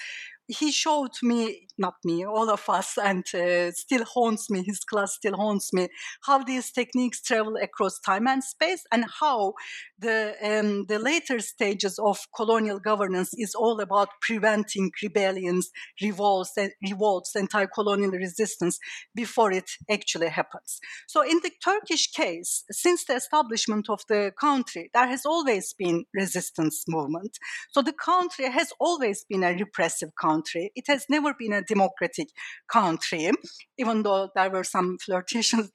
he 0.50 0.72
showed 0.72 1.12
me, 1.22 1.68
not 1.78 1.94
me, 2.04 2.24
all 2.24 2.50
of 2.50 2.68
us, 2.68 2.98
and 2.98 3.24
uh, 3.34 3.70
still 3.70 4.04
haunts 4.04 4.50
me, 4.50 4.62
his 4.64 4.80
class 4.80 5.14
still 5.14 5.36
haunts 5.36 5.72
me, 5.72 5.88
how 6.24 6.42
these 6.42 6.72
techniques 6.72 7.22
travel 7.22 7.56
across 7.62 8.00
time 8.00 8.26
and 8.26 8.42
space 8.42 8.82
and 8.92 9.04
how 9.20 9.54
the, 9.98 10.34
um, 10.42 10.86
the 10.88 10.98
later 10.98 11.38
stages 11.38 11.98
of 11.98 12.18
colonial 12.34 12.80
governance 12.80 13.30
is 13.34 13.54
all 13.54 13.80
about 13.80 14.08
preventing 14.20 14.90
rebellions, 15.02 15.70
revolts, 16.02 16.52
and 16.56 16.72
revolts, 16.82 17.36
anti-colonial 17.36 18.10
resistance 18.10 18.78
before 19.14 19.52
it 19.52 19.70
actually 19.88 20.28
happens. 20.28 20.80
So 21.06 21.22
in 21.22 21.40
the 21.42 21.52
Turkish 21.62 22.10
case, 22.10 22.64
since 22.70 23.04
the 23.04 23.14
establishment 23.14 23.88
of 23.88 24.00
the 24.08 24.32
country, 24.38 24.90
there 24.92 25.06
has 25.06 25.24
always 25.24 25.74
been 25.78 26.06
resistance 26.14 26.84
movement. 26.88 27.38
So 27.70 27.82
the 27.82 27.92
country 27.92 28.50
has 28.50 28.72
always 28.80 29.24
been 29.28 29.44
a 29.44 29.54
repressive 29.54 30.10
country 30.20 30.39
country. 30.40 30.72
It 30.74 30.84
has 30.88 31.06
never 31.08 31.34
been 31.38 31.52
a 31.52 31.62
democratic 31.62 32.28
country, 32.72 33.30
even 33.78 34.02
though 34.02 34.28
there 34.34 34.50
were 34.50 34.64
some 34.64 34.98
flirtations, 34.98 35.70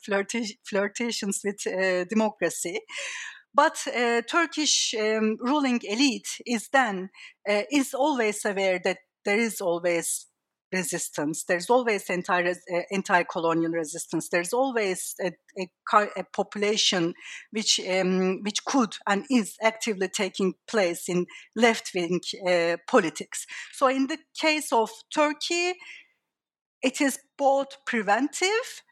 flirtations 0.63 1.41
with 1.43 1.67
uh, 1.67 2.05
democracy. 2.05 2.79
But 3.53 3.77
uh, 3.87 4.21
Turkish 4.29 4.93
um, 4.99 5.37
ruling 5.39 5.79
elite 5.83 6.27
is 6.45 6.69
then 6.73 7.09
uh, 7.49 7.63
is 7.71 7.93
always 7.93 8.43
aware 8.45 8.79
that 8.83 8.97
there 9.23 9.39
is 9.39 9.61
always 9.61 10.27
resistance. 10.71 11.43
There's 11.43 11.69
always 11.69 12.09
anti 12.09 12.41
uh, 12.43 12.53
anti-colonial 12.91 13.71
resistance. 13.71 14.29
There's 14.29 14.53
always 14.53 15.15
a, 15.21 15.31
a, 15.59 16.07
a 16.17 16.23
population 16.23 17.13
which 17.51 17.79
um, 17.79 18.41
which 18.43 18.63
could 18.65 18.95
and 19.07 19.25
is 19.29 19.55
actively 19.61 20.07
taking 20.07 20.55
place 20.67 21.07
in 21.07 21.25
left-wing 21.55 22.21
uh, 22.47 22.77
politics. 22.87 23.45
So 23.73 23.87
in 23.87 24.07
the 24.07 24.17
case 24.39 24.71
of 24.71 24.89
Turkey, 25.13 25.73
it 26.81 27.01
is 27.01 27.19
both 27.37 27.77
preventive 27.85 28.83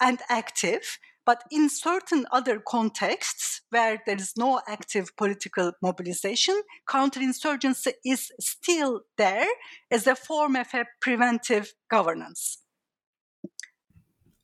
and 0.00 0.18
active. 0.28 0.98
But 1.26 1.42
in 1.50 1.68
certain 1.68 2.24
other 2.30 2.62
contexts 2.66 3.62
where 3.70 4.00
there 4.06 4.16
is 4.16 4.34
no 4.36 4.60
active 4.68 5.14
political 5.16 5.72
mobilization, 5.82 6.62
counterinsurgency 6.88 7.94
is 8.04 8.30
still 8.40 9.00
there 9.18 9.48
as 9.90 10.06
a 10.06 10.14
form 10.14 10.54
of 10.54 10.68
a 10.72 10.84
preventive 11.00 11.74
governance. 11.90 12.62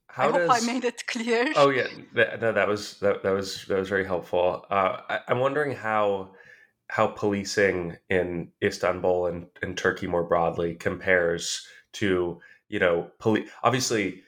How 0.09 0.29
I 0.29 0.33
does... 0.33 0.51
hope 0.51 0.63
I 0.63 0.73
made 0.73 0.85
it 0.85 1.07
clear. 1.07 1.53
Oh 1.57 1.71
yeah, 1.71 1.87
no, 2.15 2.53
that 2.53 2.69
was 2.69 2.99
that, 2.99 3.23
that 3.23 3.31
was 3.31 3.65
that 3.67 3.79
was 3.79 3.89
very 3.89 4.05
helpful. 4.05 4.67
Uh, 4.69 4.99
I, 5.09 5.21
I'm 5.29 5.39
wondering 5.39 5.75
how 5.75 6.33
how 6.89 7.07
policing 7.07 7.97
in 8.11 8.53
Istanbul 8.63 9.27
and, 9.27 9.47
and 9.63 9.79
Turkey 9.79 10.07
more 10.07 10.25
broadly 10.25 10.75
compares 10.75 11.67
to 11.95 12.41
you 12.69 12.79
know 12.79 13.11
police. 13.21 13.49
Obviously, 13.63 14.23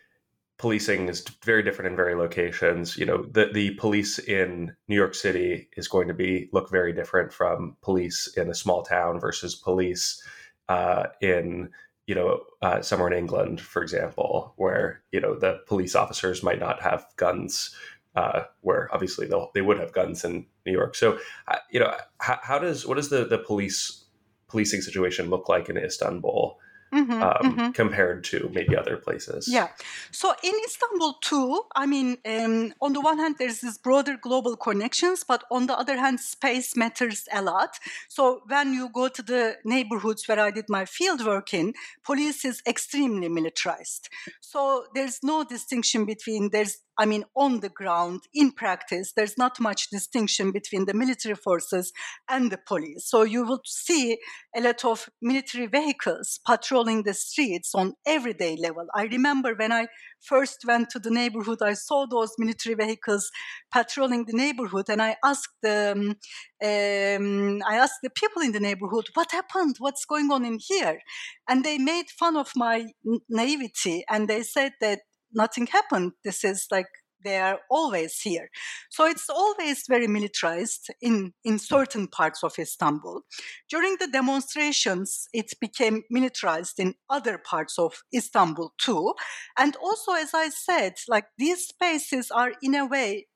policing 0.59 1.09
is 1.09 1.25
very 1.45 1.63
different 1.63 1.91
in 1.91 1.97
very 1.97 2.15
locations. 2.15 2.97
You 2.97 3.07
know, 3.07 3.23
the 3.25 3.51
the 3.53 3.73
police 3.73 4.19
in 4.19 4.75
New 4.89 4.97
York 4.97 5.15
City 5.15 5.69
is 5.77 5.89
going 5.89 6.09
to 6.09 6.15
be 6.15 6.49
look 6.53 6.71
very 6.71 6.93
different 6.93 7.33
from 7.33 7.77
police 7.83 8.27
in 8.37 8.49
a 8.49 8.55
small 8.55 8.83
town 8.83 9.21
versus 9.21 9.55
police 9.55 10.23
uh, 10.69 11.05
in 11.21 11.71
you 12.07 12.15
know, 12.15 12.43
uh, 12.61 12.83
somewhere 12.83 13.11
in 13.11 13.19
England, 13.19 13.61
for 13.61 13.83
example, 13.83 14.53
where 14.57 15.03
you 15.11 15.21
know 15.21 15.35
the 15.35 15.61
police 15.67 15.95
officers 15.95 16.43
might 16.43 16.61
not 16.61 16.83
have 16.83 17.07
guns, 17.17 17.75
uh, 18.15 18.43
where 18.61 18.93
obviously 18.93 19.27
they 19.27 19.37
they 19.55 19.63
would 19.63 19.79
have 19.79 19.93
guns 19.93 20.25
in 20.25 20.47
New 20.67 20.73
York. 20.73 20.95
So, 20.95 21.19
uh, 21.49 21.57
you 21.71 21.81
know, 21.81 21.95
how, 22.19 22.39
how, 22.43 22.59
does 22.59 22.87
what 22.87 22.97
does 22.97 23.09
the 23.09 23.25
the 23.25 23.39
police 23.39 24.05
policing 24.49 24.83
situation 24.83 25.31
look 25.31 25.49
like 25.49 25.69
in 25.69 25.79
Istanbul? 25.79 26.59
Mm-hmm, 26.95 27.23
um, 27.23 27.33
mm-hmm. 27.43 27.71
compared 27.73 28.23
to 28.25 28.49
maybe 28.55 28.77
other 28.77 28.97
places. 28.97 29.49
Yeah. 29.51 29.69
So 30.13 30.33
in 30.45 30.55
Istanbul 30.65 31.15
too, 31.21 31.63
I 31.75 31.87
mean, 31.87 32.19
um, 32.25 32.73
on 32.81 32.93
the 32.93 33.01
one 33.01 33.19
hand, 33.19 33.35
there's 33.39 33.61
this 33.63 33.79
broader 33.79 34.17
global 34.17 34.57
connections, 34.57 35.25
but 35.27 35.43
on 35.51 35.67
the 35.67 35.77
other 35.77 35.97
hand, 35.97 36.21
space 36.21 36.77
matters 36.77 37.27
a 37.33 37.43
lot. 37.43 37.81
So 38.09 38.43
when 38.47 38.73
you 38.75 38.91
go 38.95 39.09
to 39.09 39.23
the 39.23 39.57
neighborhoods 39.65 40.29
where 40.29 40.39
I 40.39 40.53
did 40.53 40.67
my 40.69 40.85
field 40.85 41.27
work 41.27 41.53
in, 41.53 41.75
police 42.05 42.45
is 42.45 42.63
extremely 42.65 43.29
militarized. 43.29 44.09
So 44.41 44.87
there's 44.95 45.19
no 45.25 45.43
distinction 45.43 46.05
between 46.05 46.51
there's 46.51 46.79
I 46.99 47.07
mean, 47.07 47.25
on 47.37 47.61
the 47.61 47.69
ground, 47.69 48.21
in 48.33 48.53
practice, 48.53 49.13
there's 49.17 49.37
not 49.37 49.61
much 49.61 49.91
distinction 49.91 50.53
between 50.53 50.87
the 50.87 50.95
military 50.95 51.35
forces 51.35 51.93
and 52.29 52.51
the 52.51 52.59
police. 52.59 53.09
So 53.09 53.23
you 53.23 53.45
will 53.45 53.61
see 53.65 54.19
a 54.57 54.61
lot 54.61 54.85
of 54.85 55.09
military 55.21 55.67
vehicles 55.67 56.41
patrolling 56.47 57.03
the 57.03 57.15
streets 57.15 57.75
on 57.75 57.95
everyday 58.07 58.57
level. 58.57 58.87
I 58.95 59.05
remember 59.05 59.55
when 59.55 59.73
I 59.73 59.89
first 60.21 60.59
went 60.67 60.91
to 60.91 60.99
the 60.99 61.11
neighborhood, 61.11 61.59
I 61.63 61.75
saw 61.75 62.07
those 62.07 62.33
military 62.39 62.75
vehicles 62.75 63.31
patrolling 63.73 64.25
the 64.27 64.37
neighborhood, 64.37 64.87
and 64.89 65.03
I 65.03 65.17
asked 65.25 65.55
the 65.63 65.93
um, 65.97 66.17
um, 66.63 67.61
I 67.67 67.77
asked 67.77 68.01
the 68.03 68.11
people 68.11 68.43
in 68.43 68.53
the 68.53 68.61
neighborhood, 68.61 69.07
"What 69.15 69.33
happened? 69.33 69.77
What's 69.79 70.05
going 70.05 70.31
on 70.31 70.45
in 70.45 70.59
here?" 70.61 71.01
And 71.49 71.65
they 71.65 71.79
made 71.79 72.07
fun 72.11 72.37
of 72.37 72.53
my 72.57 72.87
naivety, 73.29 74.05
and 74.09 74.29
they 74.29 74.43
said 74.43 74.73
that 74.81 75.01
nothing 75.35 75.67
happened. 75.67 76.13
This 76.25 76.45
is 76.45 76.67
like 76.71 76.87
they 77.25 77.39
are 77.39 77.59
always 77.71 78.21
here. 78.21 78.51
So 78.91 79.07
it's 79.07 79.29
always 79.29 79.85
very 79.89 80.07
militarized 80.07 80.89
in, 81.01 81.33
in 81.43 81.59
certain 81.59 82.07
parts 82.07 82.45
of 82.45 82.53
Istanbul. 82.59 83.23
During 83.71 83.97
the 83.99 84.09
demonstrations, 84.09 85.27
it 85.33 85.53
became 85.61 86.03
militarized 86.11 86.79
in 86.79 86.95
other 87.09 87.39
parts 87.39 87.79
of 87.79 88.03
Istanbul 88.15 88.75
too. 88.79 89.15
And 89.59 89.75
also, 89.77 90.13
as 90.13 90.35
I 90.35 90.51
said, 90.51 90.95
like 91.09 91.25
these 91.39 91.67
spaces 91.67 92.31
are 92.31 92.53
in 92.63 92.75
a 92.75 92.87
way 92.87 93.27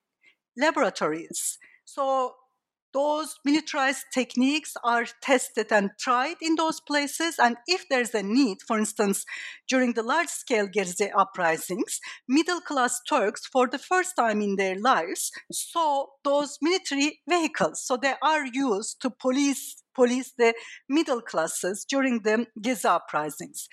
laboratories. 0.56 1.58
So 1.84 2.34
those 2.92 3.34
militarized 3.44 4.04
techniques 4.12 4.74
are 4.84 5.06
tested 5.22 5.66
and 5.70 5.90
tried 5.98 6.36
in 6.40 6.54
those 6.56 6.80
places. 6.80 7.36
And 7.38 7.56
if 7.66 7.84
there's 7.88 8.14
a 8.14 8.22
need, 8.22 8.58
for 8.66 8.78
instance, 8.78 9.24
during 9.68 9.92
the 9.92 10.02
large 10.02 10.28
scale 10.28 10.66
Gezi 10.66 11.10
uprisings, 11.16 12.00
middle 12.28 12.60
class 12.60 13.00
Turks, 13.08 13.46
for 13.46 13.68
the 13.68 13.78
first 13.78 14.14
time 14.16 14.40
in 14.40 14.56
their 14.56 14.78
lives, 14.78 15.30
saw 15.52 16.06
those 16.24 16.58
military 16.62 17.20
vehicles. 17.28 17.82
So 17.84 17.96
they 17.96 18.14
are 18.22 18.46
used 18.46 19.00
to 19.02 19.10
police 19.10 19.82
police 19.94 20.32
the 20.38 20.54
middle 20.88 21.20
classes 21.20 21.84
during 21.88 22.22
the 22.22 22.46
Gezi 22.60 22.84
uprisings. 22.84 23.68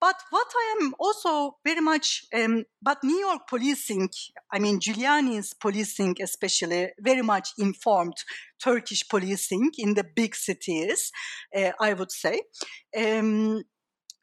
But 0.00 0.16
what 0.30 0.46
I 0.54 0.76
am 0.80 0.94
also 0.98 1.56
very 1.66 1.80
much, 1.80 2.24
um, 2.32 2.64
but 2.80 2.98
New 3.02 3.18
York 3.18 3.42
policing, 3.48 4.10
I 4.52 4.58
mean, 4.60 4.78
Giuliani's 4.78 5.54
policing 5.54 6.16
especially, 6.22 6.90
very 7.00 7.22
much 7.22 7.48
informed 7.58 8.14
Turkish 8.62 9.08
policing 9.08 9.72
in 9.76 9.94
the 9.94 10.04
big 10.04 10.36
cities, 10.36 11.10
uh, 11.56 11.72
I 11.80 11.94
would 11.94 12.12
say. 12.12 12.42
Um, 12.96 13.62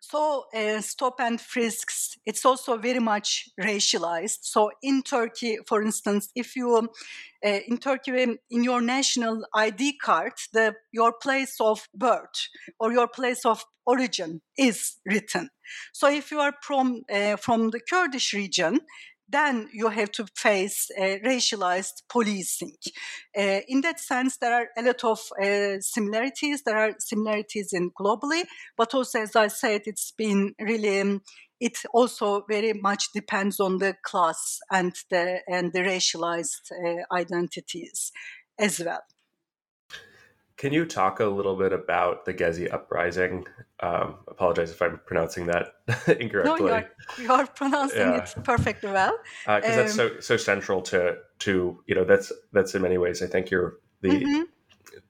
so 0.10 0.46
uh, 0.54 0.82
stop 0.82 1.20
and 1.20 1.40
frisks 1.42 2.18
it's 2.26 2.46
also 2.46 2.78
very 2.78 3.00
much 3.00 3.50
racialized. 3.60 4.40
So 4.42 4.72
in 4.82 5.04
turkey 5.04 5.58
for 5.68 5.82
instance 5.82 6.30
if 6.36 6.56
you 6.56 6.90
uh, 7.46 7.60
in 7.68 7.78
turkey 7.78 8.38
in 8.50 8.64
your 8.64 8.82
national 8.82 9.46
id 9.54 9.98
card 9.98 10.34
the 10.54 10.76
your 10.92 11.14
place 11.14 11.58
of 11.60 11.88
birth 11.94 12.50
or 12.80 12.92
your 12.92 13.08
place 13.08 13.46
of 13.46 13.66
origin 13.86 14.42
is 14.58 14.98
written. 15.06 15.50
So 15.94 16.10
if 16.10 16.32
you 16.32 16.40
are 16.40 16.54
from 16.62 17.04
uh, 17.12 17.36
from 17.38 17.70
the 17.72 17.80
kurdish 17.80 18.34
region 18.34 18.80
then 19.28 19.70
you 19.74 19.90
have 19.90 20.12
to 20.14 20.26
face 20.36 20.90
uh, 20.98 21.18
racialized 21.26 22.04
policing. 22.10 22.76
Uh, 23.38 23.62
in 23.68 23.82
that 23.82 24.00
sense, 24.00 24.38
there 24.38 24.54
are 24.54 24.68
a 24.78 24.84
lot 24.84 25.04
of 25.04 25.20
uh, 25.42 25.80
similarities. 25.80 26.64
There 26.64 26.78
are 26.78 26.94
similarities 27.00 27.74
in 27.74 27.92
globally, 28.00 28.44
but 28.78 28.94
also, 28.94 29.22
as 29.22 29.36
I 29.36 29.48
said, 29.48 29.82
it's 29.86 30.12
been 30.12 30.54
really. 30.60 31.02
Um, 31.02 31.22
it 31.58 31.78
also 31.94 32.44
very 32.50 32.74
much 32.74 33.14
depends 33.14 33.62
on 33.62 33.78
the 33.78 33.96
class 34.04 34.60
and 34.72 34.94
the 35.10 35.40
and 35.48 35.72
the 35.72 35.80
racialized 35.80 36.70
uh, 36.72 37.16
identities 37.16 38.12
as 38.60 38.82
well. 38.82 39.02
Can 40.58 40.72
you 40.72 40.86
talk 40.86 41.20
a 41.20 41.26
little 41.26 41.58
bit 41.58 41.74
about 41.74 42.24
the 42.24 42.34
Gezi 42.34 42.72
uprising? 42.74 43.46
Um, 43.82 44.20
apologize 44.30 44.72
if 44.72 44.82
I'm 44.82 45.02
pronouncing 45.06 45.48
that 45.48 45.74
incorrectly. 46.20 46.62
No, 46.62 46.68
you're, 46.68 46.90
you're 47.20 47.48
pronouncing 47.48 48.00
yeah. 48.00 48.24
it 48.24 48.34
perfectly 48.44 48.90
well. 48.90 49.18
Because 49.46 49.64
uh, 49.64 49.68
um, 49.68 49.78
that's 49.78 49.96
so 49.96 50.20
so 50.22 50.38
central 50.38 50.82
to 50.84 51.18
to 51.40 51.84
you 51.88 51.96
know 51.96 52.06
that's 52.06 52.32
that's 52.54 52.74
in 52.74 52.82
many 52.82 52.98
ways 52.98 53.22
I 53.22 53.28
think 53.28 53.52
you're 53.52 53.80
the 54.00 54.10
mm-hmm. 54.10 54.44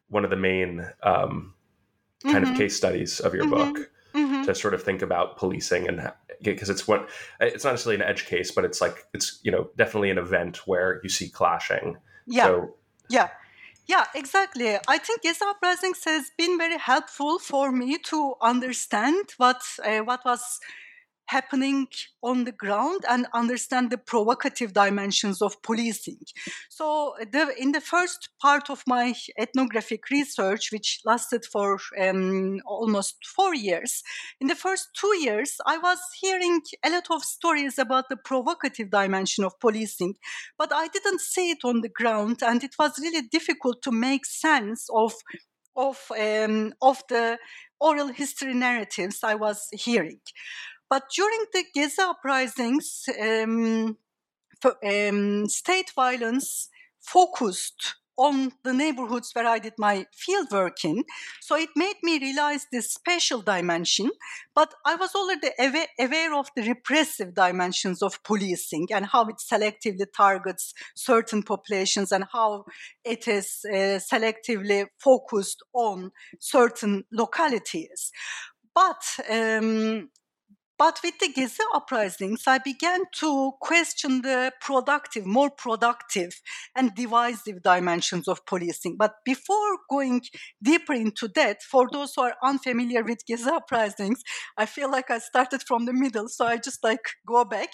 one 0.10 0.24
of 0.24 0.32
the 0.32 0.36
main 0.36 0.88
um, 1.04 1.54
kind 2.24 2.44
mm-hmm. 2.44 2.54
of 2.54 2.58
case 2.58 2.76
studies 2.76 3.20
of 3.20 3.36
your 3.36 3.46
mm-hmm. 3.46 3.74
book 3.74 3.92
mm-hmm. 4.16 4.44
to 4.46 4.56
sort 4.56 4.74
of 4.74 4.82
think 4.82 5.04
about 5.04 5.38
policing 5.38 5.88
and 5.88 6.12
because 6.42 6.72
it's 6.72 6.88
what 6.88 7.08
it's 7.40 7.64
not 7.64 7.72
necessarily 7.72 8.02
an 8.02 8.10
edge 8.10 8.26
case, 8.26 8.50
but 8.50 8.66
it's 8.66 8.82
like 8.82 9.06
it's 9.14 9.42
you 9.44 9.52
know 9.52 9.70
definitely 9.78 10.10
an 10.10 10.18
event 10.18 10.66
where 10.66 11.00
you 11.04 11.10
see 11.10 11.30
clashing. 11.30 11.98
Yeah. 12.26 12.46
So, 12.46 12.76
yeah 13.10 13.30
yeah, 13.88 14.06
exactly. 14.16 14.78
I 14.88 14.98
think 14.98 15.22
Gezi 15.24 15.42
Uprisings 15.44 16.04
has 16.06 16.32
been 16.38 16.58
very 16.58 16.78
helpful 16.78 17.40
for 17.40 17.72
me 17.72 17.98
to 18.10 18.36
understand 18.42 19.34
what 19.38 19.62
uh, 19.84 20.00
what 20.00 20.26
was 20.26 20.60
happening 21.28 21.88
on 22.24 22.44
the 22.44 22.52
ground 22.52 23.02
and 23.10 23.28
understand 23.34 23.90
the 23.90 23.98
provocative 23.98 24.74
dimensions 24.74 25.42
of 25.42 25.62
policing. 25.62 26.20
So, 26.70 27.14
the, 27.32 27.54
in 27.58 27.72
the 27.72 27.82
first 27.82 28.30
part 28.42 28.70
of 28.70 28.84
my 28.88 29.14
ethnographic 29.38 30.10
research, 30.10 30.72
which 30.72 31.02
lasted 31.06 31.46
for 31.46 31.80
um, 32.02 32.60
almost 32.66 33.18
four 33.26 33.54
years, 33.56 34.04
in 34.40 34.48
the 34.48 34.56
first 34.56 34.90
two 35.00 35.16
years, 35.18 35.58
I 35.66 35.78
was 35.78 36.00
hearing 36.20 36.62
a 36.84 36.90
lot 36.90 37.08
of 37.12 37.24
stories 37.24 37.78
about 37.78 38.10
the 38.10 38.18
provocative 38.18 38.90
dimension 38.90 39.44
of 39.44 39.60
policing, 39.60 40.16
but 40.58 40.72
I 40.74 40.88
didn't 40.88 41.22
see 41.22 41.52
it 41.52 41.60
on 41.64 41.82
the 41.82 41.90
ground, 41.90 42.42
and 42.42 42.64
it 42.64 42.76
was 42.78 43.00
really 43.00 43.28
difficult 43.28 43.82
to 43.84 43.92
make 43.92 44.26
sense 44.26 44.88
of 44.94 45.14
of 45.76 46.00
um, 46.18 46.74
of 46.82 47.02
the 47.10 47.38
oral 47.80 48.08
history 48.08 48.54
narratives 48.54 49.20
I 49.24 49.36
was 49.36 49.68
hearing. 49.72 50.22
But 50.90 51.04
during 51.16 51.46
the 51.54 51.66
Gezi 51.76 52.00
uprisings, 52.00 53.06
um, 53.22 53.98
um, 54.84 55.48
state 55.48 55.92
violence 55.96 56.70
focused 57.00 57.96
on 58.18 58.52
the 58.64 58.74
neighborhoods 58.74 59.32
where 59.34 59.46
I 59.46 59.60
did 59.60 59.74
my 59.78 60.06
field 60.14 60.48
work 60.52 60.86
in. 60.86 61.04
So 61.42 61.56
it 61.58 61.70
made 61.76 61.98
me 62.02 62.20
realize 62.20 62.66
this 62.72 62.94
special 62.94 63.42
dimension, 63.42 64.10
but 64.54 64.74
I 64.86 64.96
was 64.96 65.14
already 65.16 65.50
aware, 65.60 65.88
aware 66.00 66.34
of 66.34 66.50
the 66.56 66.64
repressive 66.64 67.34
dimensions 67.34 68.02
of 68.02 68.24
policing 68.24 68.88
and 68.94 69.06
how 69.06 69.28
it 69.28 69.38
selectively 69.38 70.06
targets 70.16 70.74
certain 70.96 71.44
populations 71.44 72.12
and 72.12 72.26
how 72.32 72.66
it 73.04 73.28
is 73.28 73.66
uh, 73.70 74.00
selectively 74.00 74.86
focused 74.98 75.62
on 75.74 76.12
certain 76.40 77.04
localities. 77.12 78.12
But 78.74 79.04
um, 79.30 80.10
but 80.78 81.00
with 81.04 81.18
the 81.20 81.32
Gezi 81.32 81.60
uprisings, 81.74 82.44
I 82.48 82.58
began 82.58 83.02
to 83.20 83.54
question 83.62 84.22
the 84.22 84.52
productive, 84.60 85.26
more 85.26 85.50
productive 85.50 86.42
and 86.76 86.94
divisive 86.94 87.62
dimensions 87.64 88.28
of 88.28 88.46
policing. 88.46 88.98
But 88.98 89.14
before 89.24 89.78
going 89.90 90.24
deeper 90.62 90.94
into 90.94 91.30
that, 91.36 91.64
for 91.64 91.88
those 91.92 92.14
who 92.16 92.24
are 92.24 92.36
unfamiliar 92.44 93.04
with 93.04 93.26
Gezi 93.26 93.48
uprisings, 93.48 94.22
I 94.58 94.66
feel 94.66 94.92
like 94.92 95.10
I 95.10 95.20
started 95.20 95.64
from 95.64 95.86
the 95.86 95.94
middle. 95.94 96.28
So 96.28 96.46
I 96.46 96.58
just 96.58 96.84
like 96.84 97.06
go 97.26 97.46
back 97.46 97.70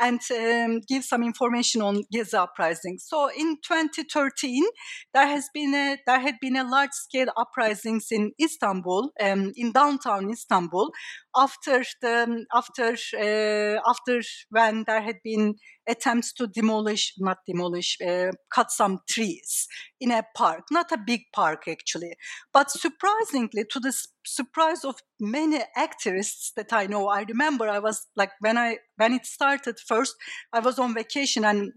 and 0.00 0.20
um, 0.30 0.80
give 0.88 1.04
some 1.04 1.22
information 1.22 1.82
on 1.82 2.04
Gezi 2.14 2.38
uprisings. 2.38 3.04
So 3.06 3.28
in 3.36 3.58
2013, 3.66 4.64
there 5.12 5.26
has 5.26 5.50
been 5.52 5.74
a, 5.74 5.98
there 6.06 6.20
had 6.20 6.36
been 6.40 6.56
a 6.56 6.64
large 6.64 6.92
scale 6.92 7.28
uprisings 7.36 8.06
in 8.10 8.32
Istanbul, 8.42 9.10
um, 9.20 9.52
in 9.56 9.72
downtown 9.72 10.30
Istanbul, 10.30 10.90
after 11.36 11.84
the 12.00 12.45
after 12.54 12.96
uh, 13.18 13.80
after 13.88 14.20
when 14.50 14.84
there 14.86 15.02
had 15.02 15.16
been 15.22 15.54
attempts 15.88 16.32
to 16.34 16.46
demolish, 16.46 17.14
not 17.18 17.38
demolish, 17.46 17.96
uh, 18.06 18.30
cut 18.52 18.70
some 18.70 19.00
trees 19.08 19.68
in 20.00 20.10
a 20.10 20.22
park, 20.36 20.64
not 20.70 20.92
a 20.92 20.98
big 20.98 21.22
park 21.34 21.68
actually, 21.68 22.14
but 22.52 22.70
surprisingly, 22.70 23.64
to 23.70 23.80
the 23.80 23.92
surprise 24.24 24.84
of 24.84 24.96
many 25.20 25.60
activists 25.76 26.52
that 26.56 26.72
I 26.72 26.86
know, 26.86 27.08
I 27.08 27.22
remember 27.22 27.68
I 27.68 27.78
was 27.78 28.06
like 28.16 28.32
when 28.40 28.58
I 28.58 28.78
when 28.96 29.12
it 29.12 29.26
started 29.26 29.78
first, 29.78 30.14
I 30.52 30.60
was 30.60 30.78
on 30.78 30.94
vacation 30.94 31.44
and 31.44 31.72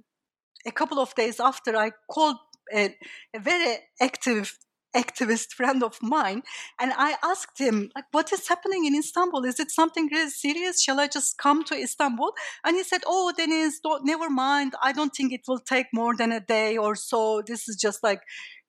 a 0.66 0.72
couple 0.72 1.00
of 1.00 1.16
days 1.16 1.40
after 1.40 1.76
I 1.76 1.92
called 2.12 2.38
a, 2.74 2.96
a 3.36 3.40
very 3.40 3.78
active 4.02 4.58
activist 4.96 5.54
friend 5.54 5.84
of 5.84 5.98
mine 6.02 6.42
and 6.80 6.92
i 6.98 7.16
asked 7.24 7.60
him 7.60 7.90
like 7.96 8.06
what 8.12 8.34
is 8.34 8.48
happening 8.48 8.86
in 8.86 8.96
istanbul? 8.96 9.46
Is 9.46 9.60
it 9.60 9.72
something 9.72 10.10
really 10.12 10.30
serious? 10.30 10.82
Shall 10.82 11.00
i 11.00 11.08
just 11.08 11.38
come 11.38 11.64
to 11.66 11.76
istanbul? 11.76 12.32
And 12.64 12.76
he 12.76 12.84
said 12.84 13.02
oh 13.06 13.32
Deniz 13.38 13.80
don't 13.84 14.06
never 14.06 14.30
mind. 14.30 14.74
I 14.82 14.92
don't 14.92 15.14
think 15.16 15.32
it 15.32 15.42
will 15.48 15.60
take 15.60 15.88
more 15.94 16.16
than 16.16 16.32
a 16.32 16.40
day 16.40 16.78
or 16.78 16.96
so. 16.96 17.42
This 17.46 17.68
is 17.70 17.76
just 17.76 18.04
like 18.04 18.22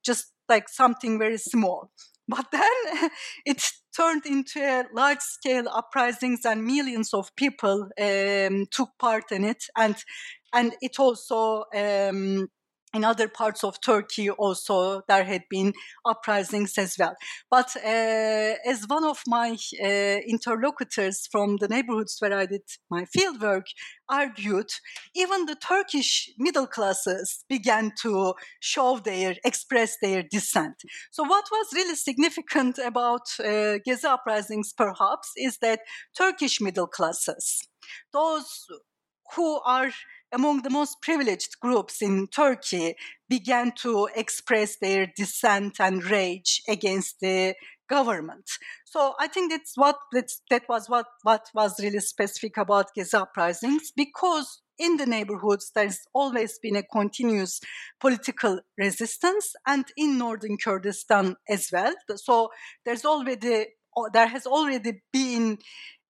just 0.05 0.33
like 0.49 0.69
something 0.69 1.19
very 1.19 1.39
small. 1.39 1.91
But 2.29 2.47
then 2.53 3.11
it 3.45 3.61
turned 3.97 4.25
into 4.25 4.61
a 4.61 4.85
large 4.95 5.19
scale 5.19 5.69
uprisings 5.69 6.45
and 6.45 6.65
millions 6.65 7.13
of 7.13 7.35
people 7.35 7.89
um, 8.01 8.67
took 8.71 8.91
part 9.01 9.33
in 9.33 9.43
it. 9.45 9.65
And 9.77 9.97
and 10.53 10.75
it 10.81 11.01
also 11.01 11.65
um, 11.75 12.49
in 12.93 13.05
other 13.05 13.29
parts 13.29 13.63
of 13.63 13.81
Turkey 13.81 14.31
also 14.31 15.03
there 15.09 15.25
had 15.25 15.43
been 15.49 15.73
uprisings 16.05 16.77
as 16.79 16.97
well. 16.99 17.15
But 17.51 17.77
uh, 17.77 18.55
as 18.67 18.85
one 18.87 19.05
of 19.05 19.23
my 19.27 19.57
uh, 19.83 19.87
interlocutors 19.87 21.29
from 21.31 21.57
the 21.59 21.69
neighborhoods 21.69 22.17
where 22.19 22.37
I 22.37 22.47
did 22.47 22.63
my 22.91 23.05
fieldwork 23.05 23.65
argued, 24.09 24.71
even 25.15 25.47
the 25.47 25.55
Turkish 25.55 26.31
middle 26.39 26.67
classes 26.67 27.45
began 27.49 27.93
to 28.03 28.35
show 28.61 28.99
their, 28.99 29.37
express 29.45 29.97
their 30.03 30.23
dissent. 30.23 30.83
So 31.13 31.23
what 31.23 31.45
was 31.51 31.69
really 31.75 31.95
significant 31.95 32.79
about 32.79 33.23
uh, 33.39 33.79
Gezi 33.87 34.05
uprisings 34.05 34.73
perhaps 34.77 35.31
is 35.37 35.59
that 35.59 35.81
Turkish 36.17 36.61
middle 36.61 36.89
classes, 36.89 37.69
those 38.13 38.67
who 39.35 39.61
are 39.65 39.91
among 40.33 40.63
the 40.63 40.71
most 40.71 41.01
privileged 41.03 41.59
groups 41.61 42.03
in 42.03 42.27
Turkey 42.29 42.95
began 43.29 43.73
to 43.73 44.09
express 44.15 44.77
their 44.77 45.07
dissent 45.17 45.81
and 45.81 46.05
rage 46.05 46.63
against 46.69 47.21
the 47.21 47.55
government. 47.89 48.49
So 48.85 49.15
I 49.19 49.27
think 49.27 49.51
that's 49.51 49.73
what 49.77 49.97
that's, 50.13 50.41
that 50.49 50.63
was 50.69 50.89
what 50.89 51.07
what 51.23 51.47
was 51.55 51.83
really 51.83 52.01
specific 52.01 52.57
about 52.57 52.95
Gezi 52.97 53.21
uprisings 53.21 53.93
because 53.95 54.63
in 54.79 54.97
the 54.97 55.07
neighborhoods 55.07 55.73
there's 55.75 55.99
always 56.15 56.59
been 56.63 56.77
a 56.77 56.83
continuous 56.83 57.61
political 58.01 58.61
resistance 58.79 59.55
and 59.67 59.85
in 59.97 60.17
northern 60.17 60.57
Kurdistan 60.57 61.37
as 61.49 61.69
well. 61.73 61.95
So 62.17 62.51
there's 62.85 63.05
already 63.05 63.67
there 64.13 64.29
has 64.29 64.47
already 64.47 65.03
been 65.13 65.59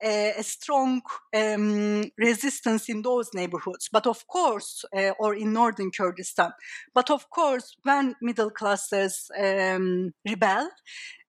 a, 0.03 0.35
a 0.39 0.43
strong 0.43 1.03
um, 1.35 2.11
resistance 2.19 2.89
in 2.89 3.03
those 3.03 3.31
neighborhoods. 3.35 3.89
But 3.93 4.07
of 4.07 4.27
course, 4.27 4.85
uh, 4.97 5.13
or 5.19 5.35
in 5.35 5.53
northern 5.53 5.91
Kurdistan. 5.91 6.53
But 6.95 7.11
of 7.11 7.29
course, 7.31 7.77
when 7.83 8.15
middle 8.21 8.51
classes 8.51 9.31
um, 9.39 10.13
rebel, 10.29 10.71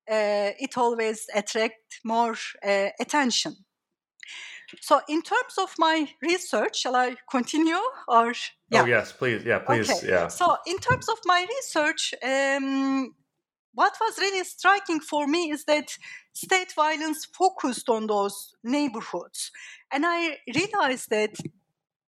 uh, 0.10 0.52
it 0.60 0.78
always 0.78 1.26
attract 1.34 2.02
more 2.04 2.36
uh, 2.66 2.90
attention. 3.00 3.56
So, 4.80 5.02
in 5.10 5.22
terms 5.22 5.58
of 5.58 5.74
my 5.78 6.08
research, 6.22 6.80
shall 6.80 6.96
I 6.96 7.16
continue 7.30 7.82
or? 8.08 8.30
Oh, 8.30 8.34
yeah. 8.70 8.84
Oh 8.84 8.86
yes, 8.86 9.12
please. 9.12 9.44
Yeah, 9.44 9.60
please. 9.60 9.90
Okay. 9.90 10.08
Yeah. 10.08 10.28
So, 10.28 10.56
in 10.66 10.78
terms 10.78 11.10
of 11.10 11.18
my 11.26 11.46
research, 11.58 12.14
um, 12.24 13.14
what 13.74 13.94
was 14.02 14.18
really 14.18 14.44
striking 14.44 15.00
for 15.00 15.28
me 15.28 15.52
is 15.52 15.66
that 15.66 15.98
state 16.34 16.74
violence 16.74 17.26
focused 17.26 17.90
on 17.90 18.08
those 18.08 18.54
neighborhoods. 18.64 19.52
And 19.92 20.04
I 20.06 20.38
realized 20.54 21.10
that 21.10 21.36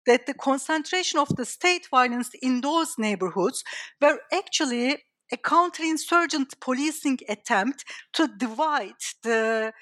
that 0.06 0.24
the 0.24 0.34
concentration 0.34 1.18
of 1.18 1.28
the 1.36 1.44
state 1.44 1.86
violence 1.90 2.30
in 2.40 2.62
those 2.62 2.94
neighborhoods 2.96 3.62
were 4.00 4.18
actually 4.32 5.04
a 5.30 5.36
counterinsurgent 5.36 6.58
policing 6.60 7.18
attempt 7.28 7.84
to 8.14 8.26
divide 8.26 9.02
the 9.22 9.72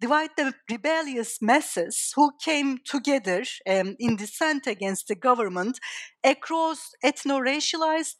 divide 0.00 0.30
the 0.36 0.52
rebellious 0.68 1.40
masses 1.40 2.12
who 2.16 2.32
came 2.44 2.78
together 2.84 3.44
um, 3.68 3.94
in 4.00 4.16
dissent 4.16 4.66
against 4.66 5.06
the 5.06 5.14
government 5.14 5.78
across 6.24 6.90
ethno-racialized 7.04 8.16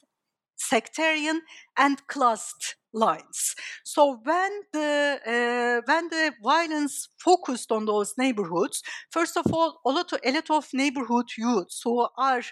sectarian 0.56 1.42
and 1.76 2.06
classed 2.06 2.76
lines. 2.98 3.54
So 3.84 4.18
when 4.22 4.52
the 4.72 5.20
uh, 5.26 5.80
when 5.90 6.08
the 6.08 6.32
violence 6.42 7.08
focused 7.18 7.70
on 7.72 7.86
those 7.86 8.14
neighborhoods, 8.18 8.82
first 9.10 9.36
of 9.36 9.46
all, 9.52 9.80
a 9.86 9.90
lot 9.90 10.12
of, 10.12 10.20
a 10.24 10.32
lot 10.32 10.50
of 10.50 10.68
neighborhood 10.72 11.26
youths 11.36 11.80
who 11.84 12.06
are 12.16 12.42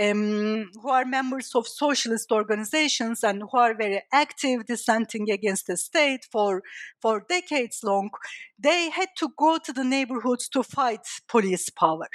um, 0.00 0.70
who 0.80 0.90
are 0.90 1.04
members 1.04 1.50
of 1.54 1.66
socialist 1.66 2.30
organizations 2.32 3.24
and 3.24 3.42
who 3.42 3.58
are 3.58 3.74
very 3.74 4.02
active 4.12 4.66
dissenting 4.66 5.30
against 5.30 5.66
the 5.66 5.76
state 5.76 6.24
for 6.30 6.62
for 7.00 7.24
decades 7.28 7.80
long, 7.82 8.10
they 8.58 8.90
had 8.90 9.08
to 9.18 9.28
go 9.38 9.58
to 9.58 9.72
the 9.72 9.84
neighborhoods 9.84 10.48
to 10.48 10.62
fight 10.62 11.06
police 11.28 11.70
power. 11.70 12.08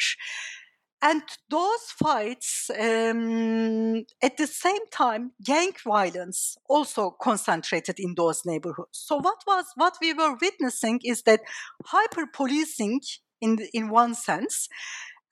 And 1.02 1.24
those 1.50 1.82
fights, 1.98 2.70
um, 2.70 4.04
at 4.22 4.38
the 4.38 4.46
same 4.46 4.86
time, 4.92 5.32
gang 5.44 5.72
violence 5.84 6.58
also 6.70 7.10
concentrated 7.20 8.00
in 8.00 8.14
those 8.16 8.44
neighborhoods. 8.46 9.00
So 9.00 9.16
what 9.18 9.42
was 9.48 9.66
what 9.76 9.96
we 10.00 10.14
were 10.14 10.38
witnessing 10.40 11.00
is 11.04 11.24
that 11.24 11.42
hyper 11.86 12.28
policing 12.28 13.02
in 13.40 13.58
in 13.74 13.90
one 13.90 14.14
sense, 14.14 14.70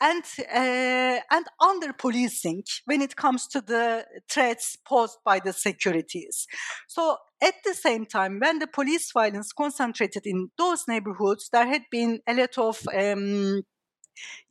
and 0.01 0.23
uh, 0.39 1.19
and 1.29 1.45
under 1.61 1.93
policing 1.93 2.63
when 2.85 3.01
it 3.01 3.15
comes 3.15 3.47
to 3.47 3.61
the 3.61 4.05
threats 4.27 4.75
posed 4.87 5.19
by 5.23 5.39
the 5.39 5.53
securities. 5.53 6.47
So 6.87 7.17
at 7.41 7.55
the 7.63 7.75
same 7.75 8.05
time, 8.05 8.39
when 8.39 8.57
the 8.59 8.67
police 8.67 9.11
violence 9.11 9.53
concentrated 9.53 10.25
in 10.25 10.49
those 10.57 10.87
neighborhoods, 10.87 11.49
there 11.51 11.67
had 11.67 11.83
been 11.91 12.21
a 12.27 12.33
lot 12.33 12.57
of 12.57 12.87
um, 12.93 13.61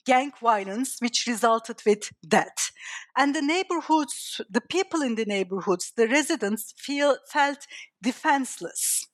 gang 0.04 0.32
violence, 0.40 0.96
which 1.00 1.26
resulted 1.26 1.82
with 1.84 2.10
death. 2.26 2.70
And 3.16 3.34
the 3.34 3.42
neighborhoods, 3.42 4.40
the 4.48 4.60
people 4.60 5.02
in 5.02 5.14
the 5.16 5.26
neighborhoods, 5.26 5.92
the 5.96 6.08
residents 6.08 6.74
feel 6.76 7.16
felt 7.30 7.66
defenseless. 8.02 9.06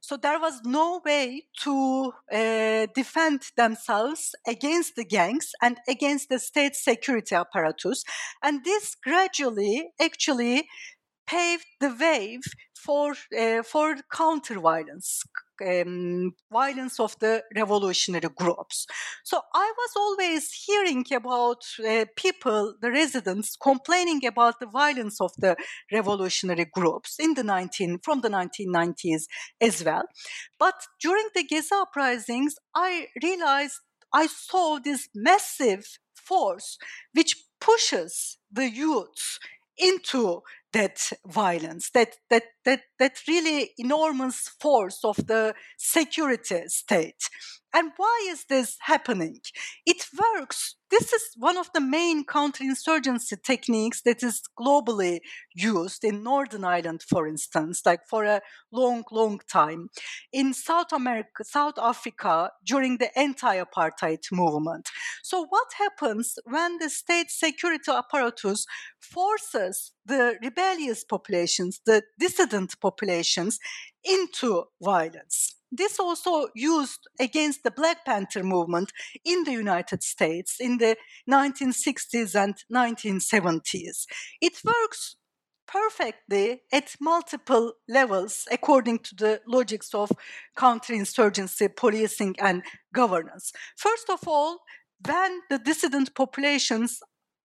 So 0.00 0.16
there 0.16 0.40
was 0.40 0.60
no 0.64 1.00
way 1.04 1.44
to 1.62 2.12
uh, 2.32 2.86
defend 2.92 3.42
themselves 3.56 4.34
against 4.46 4.96
the 4.96 5.04
gangs 5.04 5.52
and 5.62 5.78
against 5.88 6.28
the 6.28 6.40
state 6.40 6.74
security 6.74 7.36
apparatus. 7.36 8.02
And 8.42 8.64
this 8.64 8.96
gradually 8.96 9.90
actually 10.00 10.66
paved 11.26 11.66
the 11.80 11.94
way 11.98 12.40
for 12.84 13.14
uh, 13.38 13.62
for 13.62 13.96
counter 14.12 14.58
violence, 14.58 15.22
um, 15.62 16.32
violence 16.50 16.98
of 17.00 17.18
the 17.20 17.42
revolutionary 17.54 18.28
groups. 18.36 18.86
So 19.24 19.40
I 19.54 19.72
was 19.76 19.90
always 19.96 20.52
hearing 20.66 21.04
about 21.12 21.62
uh, 21.86 22.06
people, 22.16 22.74
the 22.80 22.90
residents, 22.90 23.56
complaining 23.56 24.24
about 24.26 24.60
the 24.60 24.66
violence 24.66 25.20
of 25.20 25.32
the 25.38 25.56
revolutionary 25.92 26.66
groups 26.72 27.18
in 27.18 27.34
the 27.34 27.44
19 27.44 27.98
from 28.02 28.20
the 28.20 28.28
1990s 28.28 29.24
as 29.60 29.84
well. 29.84 30.04
But 30.58 30.74
during 31.00 31.28
the 31.34 31.46
Gezi 31.46 31.72
uprisings, 31.72 32.54
I 32.74 33.08
realized 33.22 33.74
I 34.12 34.26
saw 34.26 34.78
this 34.78 35.08
massive 35.14 35.84
force 36.14 36.78
which 37.12 37.36
pushes 37.60 38.38
the 38.50 38.68
youth 38.68 39.38
into 39.78 40.42
that 40.72 41.12
violence, 41.26 41.90
that 41.90 42.16
that 42.30 42.44
that 42.64 42.82
that 42.98 43.18
really 43.28 43.72
enormous 43.78 44.48
force 44.60 45.00
of 45.04 45.16
the 45.26 45.54
security 45.78 46.62
state. 46.68 47.28
And 47.74 47.92
why 47.96 48.28
is 48.28 48.44
this 48.50 48.76
happening? 48.80 49.40
It 49.86 50.04
works. 50.34 50.76
This 50.90 51.10
is 51.10 51.22
one 51.38 51.56
of 51.56 51.70
the 51.72 51.80
main 51.80 52.26
counterinsurgency 52.26 53.42
techniques 53.42 54.02
that 54.02 54.22
is 54.22 54.42
globally 54.60 55.20
used 55.54 56.04
in 56.04 56.22
Northern 56.22 56.64
Ireland, 56.64 57.00
for 57.02 57.26
instance, 57.26 57.80
like 57.86 58.00
for 58.10 58.24
a 58.24 58.42
long, 58.70 59.04
long 59.10 59.40
time. 59.50 59.88
In 60.34 60.52
South 60.52 60.92
America, 60.92 61.44
South 61.44 61.78
Africa, 61.80 62.50
during 62.62 62.98
the 62.98 63.18
anti-apartheid 63.18 64.20
movement. 64.30 64.90
So 65.22 65.46
what 65.48 65.68
happens 65.78 66.38
when 66.44 66.76
the 66.76 66.90
state 66.90 67.30
security 67.30 67.90
apparatus 67.90 68.66
forces 69.00 69.92
the 70.04 70.36
rebellious 70.42 71.04
populations, 71.04 71.80
the 71.86 72.02
dissident 72.18 72.51
populations, 72.80 73.58
into 74.04 74.64
violence? 74.80 75.56
this 75.72 75.98
also 75.98 76.48
used 76.54 77.08
against 77.18 77.64
the 77.64 77.70
Black 77.70 78.04
Panther 78.04 78.42
movement 78.42 78.92
in 79.24 79.44
the 79.44 79.52
United 79.52 80.02
States 80.02 80.56
in 80.60 80.76
the 80.76 80.96
1960s 81.28 82.34
and 82.34 82.54
1970s. 82.70 84.04
It 84.40 84.60
works 84.62 85.16
perfectly 85.66 86.60
at 86.70 86.94
multiple 87.00 87.72
levels 87.88 88.46
according 88.50 88.98
to 88.98 89.14
the 89.14 89.40
logics 89.48 89.94
of 89.94 90.12
counterinsurgency, 90.58 91.74
policing, 91.74 92.36
and 92.38 92.62
governance. 92.92 93.52
First 93.76 94.10
of 94.10 94.28
all, 94.28 94.58
when 95.06 95.40
the 95.48 95.58
dissident 95.58 96.14
populations 96.14 97.00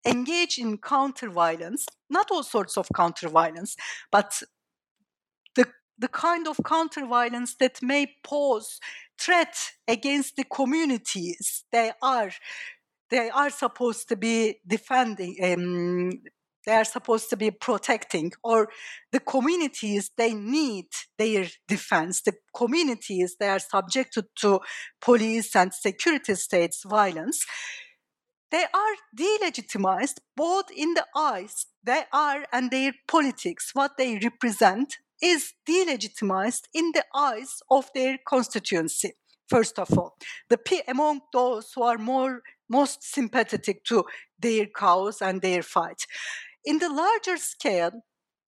engage 0.06 0.58
in 0.58 0.78
counter 0.78 1.30
violence, 1.30 1.86
not 2.10 2.32
all 2.32 2.44
sorts 2.44 2.78
of 2.78 2.88
counter 2.96 3.28
violence, 3.28 3.76
but 4.12 4.42
the, 5.98 6.08
kind 6.08 6.48
of 6.48 6.60
counter 6.66 7.06
violence 7.06 7.56
that 7.60 7.82
may 7.82 8.08
pose 8.24 8.80
threat 9.18 9.56
against 9.88 10.36
the 10.36 10.44
communities 10.44 11.64
they 11.72 11.92
are 12.02 12.32
they 13.10 13.30
are 13.30 13.50
supposed 13.50 14.10
to 14.10 14.16
be 14.16 14.60
defending 14.68 15.36
um, 15.44 16.12
they 16.66 16.74
are 16.74 16.86
supposed 16.86 17.30
to 17.30 17.38
be 17.38 17.52
protecting 17.52 18.32
or 18.44 18.70
the 19.12 19.20
communities 19.20 20.12
they 20.18 20.34
need 20.34 20.88
their 21.18 21.46
defense 21.68 22.22
the 22.22 22.34
communities 22.56 23.36
they 23.40 23.50
are 23.50 23.60
subjected 23.60 24.26
to 24.36 24.60
police 25.02 25.56
and 25.56 25.74
security 25.74 26.36
states 26.36 26.84
violence 26.86 27.46
they 28.52 28.66
are 28.74 28.96
delegitimized 29.18 30.20
both 30.36 30.66
in 30.76 30.94
the 30.94 31.06
eyes 31.16 31.66
they 31.84 32.04
are 32.14 32.46
and 32.52 32.72
their 32.72 32.94
politics 33.08 33.72
what 33.74 33.98
they 33.98 34.20
represent 34.24 34.98
is 35.24 35.54
delegitimized 35.68 36.64
in 36.74 36.92
the 36.94 37.06
eyes 37.16 37.62
of 37.72 37.90
their 37.96 38.18
constituency 38.28 39.14
first 39.54 39.78
of 39.78 39.96
all. 39.98 40.16
The 40.50 40.58
among 40.88 41.22
those 41.32 41.72
who 41.74 41.84
are 41.84 42.00
more 42.00 42.42
most 42.70 43.04
sympathetic 43.04 43.84
to 43.86 44.04
their 44.40 44.66
cause 44.66 45.22
and 45.22 45.42
their 45.42 45.62
fight. 45.62 46.08
In 46.66 46.80
the 46.80 46.90
larger 46.90 47.38
scale, 47.38 47.92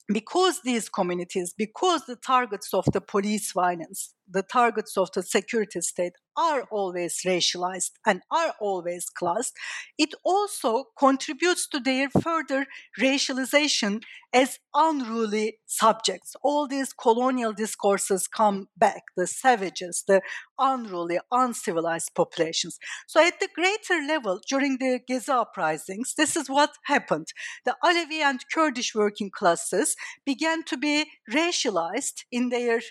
because 0.08 0.62
these 0.64 0.90
communities, 0.90 1.54
because 1.56 2.06
the 2.06 2.16
targets 2.16 2.74
of 2.74 2.86
the 2.92 3.02
police 3.02 3.52
violence, 3.52 4.15
the 4.30 4.44
targets 4.44 4.98
of 4.98 5.10
the 5.14 5.24
security 5.24 5.82
state 5.82 6.14
are 6.38 6.64
always 6.72 7.22
racialized 7.26 7.92
and 8.06 8.22
are 8.32 8.54
always 8.60 9.06
classed, 9.06 9.54
it 9.98 10.14
also 10.24 10.86
contributes 10.98 11.68
to 11.68 11.80
their 11.80 12.10
further 12.10 12.66
racialization 13.00 14.02
as 14.34 14.60
unruly 14.74 15.58
subjects. 15.66 16.36
All 16.44 16.68
these 16.68 16.92
colonial 16.92 17.54
discourses 17.54 18.28
come 18.28 18.68
back 18.76 19.04
the 19.16 19.28
savages, 19.28 20.04
the 20.08 20.22
unruly, 20.60 21.20
uncivilized 21.32 22.12
populations. 22.16 22.78
So, 23.08 23.26
at 23.26 23.40
the 23.40 23.48
greater 23.56 24.06
level, 24.06 24.42
during 24.50 24.78
the 24.78 25.00
Gezi 25.10 25.30
uprisings, 25.30 26.16
this 26.18 26.36
is 26.36 26.50
what 26.50 26.72
happened. 26.86 27.28
The 27.64 27.76
Alevi 27.84 28.20
and 28.22 28.42
Kurdish 28.54 28.94
working 28.94 29.32
classes 29.32 29.96
began 30.26 30.64
to 30.64 30.78
be 30.78 31.06
racialized 31.32 32.26
in 32.32 32.50
their 32.50 32.82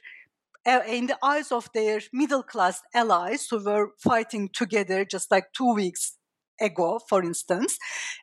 in 0.66 1.06
the 1.06 1.18
eyes 1.22 1.52
of 1.52 1.68
their 1.74 2.00
middle 2.12 2.42
class 2.42 2.80
allies 2.94 3.46
who 3.50 3.62
were 3.62 3.90
fighting 3.98 4.48
together 4.52 5.04
just 5.04 5.30
like 5.30 5.52
two 5.52 5.74
weeks 5.74 6.16
ago, 6.60 7.00
for 7.08 7.22
instance, 7.22 7.78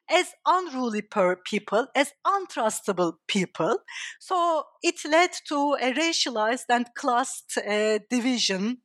as 0.09 0.33
unruly 0.45 1.03
people, 1.45 1.87
as 1.95 2.13
untrustable 2.25 3.13
people. 3.27 3.79
So 4.19 4.63
it 4.81 4.95
led 5.05 5.31
to 5.47 5.75
a 5.81 5.93
racialized 5.93 6.65
and 6.69 6.87
classed 6.95 7.57
uh, 7.57 7.99
division 8.09 8.77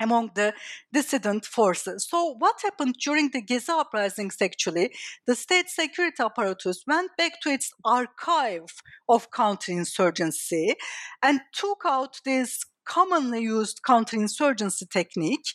among 0.00 0.30
the 0.34 0.52
dissident 0.92 1.46
forces. 1.46 2.06
So, 2.08 2.34
what 2.38 2.60
happened 2.62 2.96
during 3.02 3.30
the 3.30 3.42
Gezi 3.42 3.70
uprisings 3.70 4.36
actually? 4.42 4.92
The 5.26 5.34
state 5.34 5.70
security 5.70 6.22
apparatus 6.22 6.84
went 6.86 7.12
back 7.16 7.40
to 7.42 7.50
its 7.50 7.72
archive 7.84 8.82
of 9.08 9.30
counterinsurgency 9.30 10.74
and 11.22 11.40
took 11.54 11.82
out 11.86 12.20
these 12.26 12.66
commonly 12.86 13.42
used 13.42 13.82
counterinsurgency 13.82 14.88
technique 14.90 15.48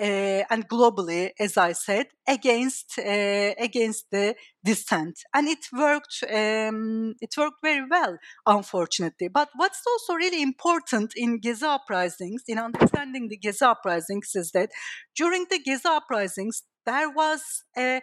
uh, 0.00 0.44
and 0.50 0.68
globally, 0.68 1.30
as 1.38 1.56
I 1.56 1.72
said, 1.72 2.06
against 2.26 2.98
uh, 2.98 3.52
against 3.58 4.06
the 4.10 4.34
dissent, 4.64 5.18
and 5.34 5.46
it 5.48 5.66
worked. 5.72 6.24
Um, 6.32 7.14
it 7.20 7.34
worked 7.36 7.60
very 7.62 7.84
well, 7.90 8.16
unfortunately. 8.46 9.28
But 9.28 9.50
what's 9.56 9.82
also 9.86 10.14
really 10.14 10.42
important 10.42 11.12
in 11.16 11.40
Gezi 11.40 11.64
uprisings, 11.78 12.42
in 12.48 12.58
understanding 12.58 13.28
the 13.28 13.38
Gezi 13.38 13.62
uprisings, 13.62 14.34
is 14.34 14.52
that 14.52 14.70
during 15.14 15.46
the 15.50 15.60
Gezi 15.66 15.86
uprisings 15.86 16.62
there 16.86 17.10
was 17.10 17.42
a 17.76 18.00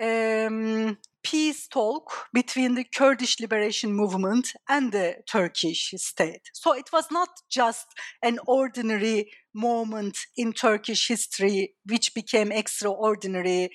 um, 0.00 0.98
peace 1.22 1.68
talk 1.68 2.10
between 2.32 2.74
the 2.74 2.84
Kurdish 2.84 3.40
liberation 3.40 3.92
movement 3.92 4.52
and 4.68 4.92
the 4.92 5.16
Turkish 5.26 5.92
state. 5.96 6.50
So 6.52 6.74
it 6.74 6.90
was 6.92 7.06
not 7.10 7.28
just 7.50 7.86
an 8.22 8.38
ordinary 8.46 9.30
moment 9.54 10.18
in 10.36 10.52
Turkish 10.52 11.08
history 11.08 11.74
which 11.84 12.14
became 12.14 12.52
extraordinary 12.52 13.70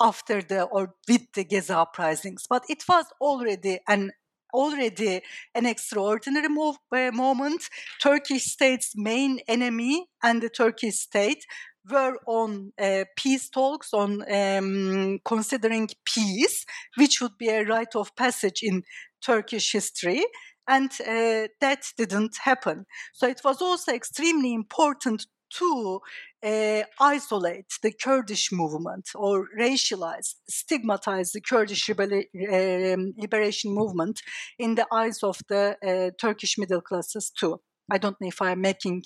after 0.00 0.40
the 0.42 0.62
or 0.62 0.94
with 1.08 1.32
the 1.34 1.44
Gezi 1.44 1.74
uprisings, 1.74 2.46
but 2.48 2.64
it 2.68 2.84
was 2.88 3.06
already 3.20 3.80
an 3.88 4.12
already 4.54 5.20
an 5.54 5.66
extraordinary 5.66 6.48
move, 6.48 6.76
uh, 6.90 7.10
moment. 7.12 7.68
Turkish 8.02 8.44
state's 8.44 8.92
main 8.96 9.40
enemy 9.46 10.06
and 10.22 10.42
the 10.42 10.48
Turkish 10.48 10.96
state 10.96 11.44
were 11.90 12.16
on 12.26 12.72
uh, 12.80 13.04
peace 13.16 13.48
talks, 13.48 13.92
on 13.92 14.24
um, 14.32 15.18
considering 15.24 15.88
peace, 16.04 16.64
which 16.96 17.20
would 17.20 17.36
be 17.38 17.48
a 17.48 17.64
rite 17.64 17.94
of 17.94 18.14
passage 18.16 18.60
in 18.62 18.82
Turkish 19.24 19.72
history. 19.72 20.24
And 20.66 20.90
uh, 21.00 21.48
that 21.60 21.84
didn't 21.96 22.36
happen. 22.42 22.84
So 23.14 23.26
it 23.26 23.40
was 23.42 23.62
also 23.62 23.92
extremely 23.92 24.52
important 24.52 25.26
to 25.50 26.00
uh, 26.42 26.82
isolate 27.00 27.72
the 27.82 27.92
Kurdish 27.92 28.52
movement 28.52 29.08
or 29.14 29.46
racialize, 29.58 30.34
stigmatize 30.48 31.32
the 31.32 31.40
Kurdish 31.40 31.88
um, 31.90 33.14
liberation 33.16 33.72
movement 33.72 34.20
in 34.58 34.74
the 34.74 34.86
eyes 34.92 35.22
of 35.22 35.40
the 35.48 35.76
uh, 35.82 36.10
Turkish 36.20 36.58
middle 36.58 36.80
classes 36.80 37.30
too. 37.30 37.60
I 37.90 37.98
don't 37.98 38.20
know 38.20 38.28
if 38.28 38.42
I'm 38.42 38.60
making 38.60 39.04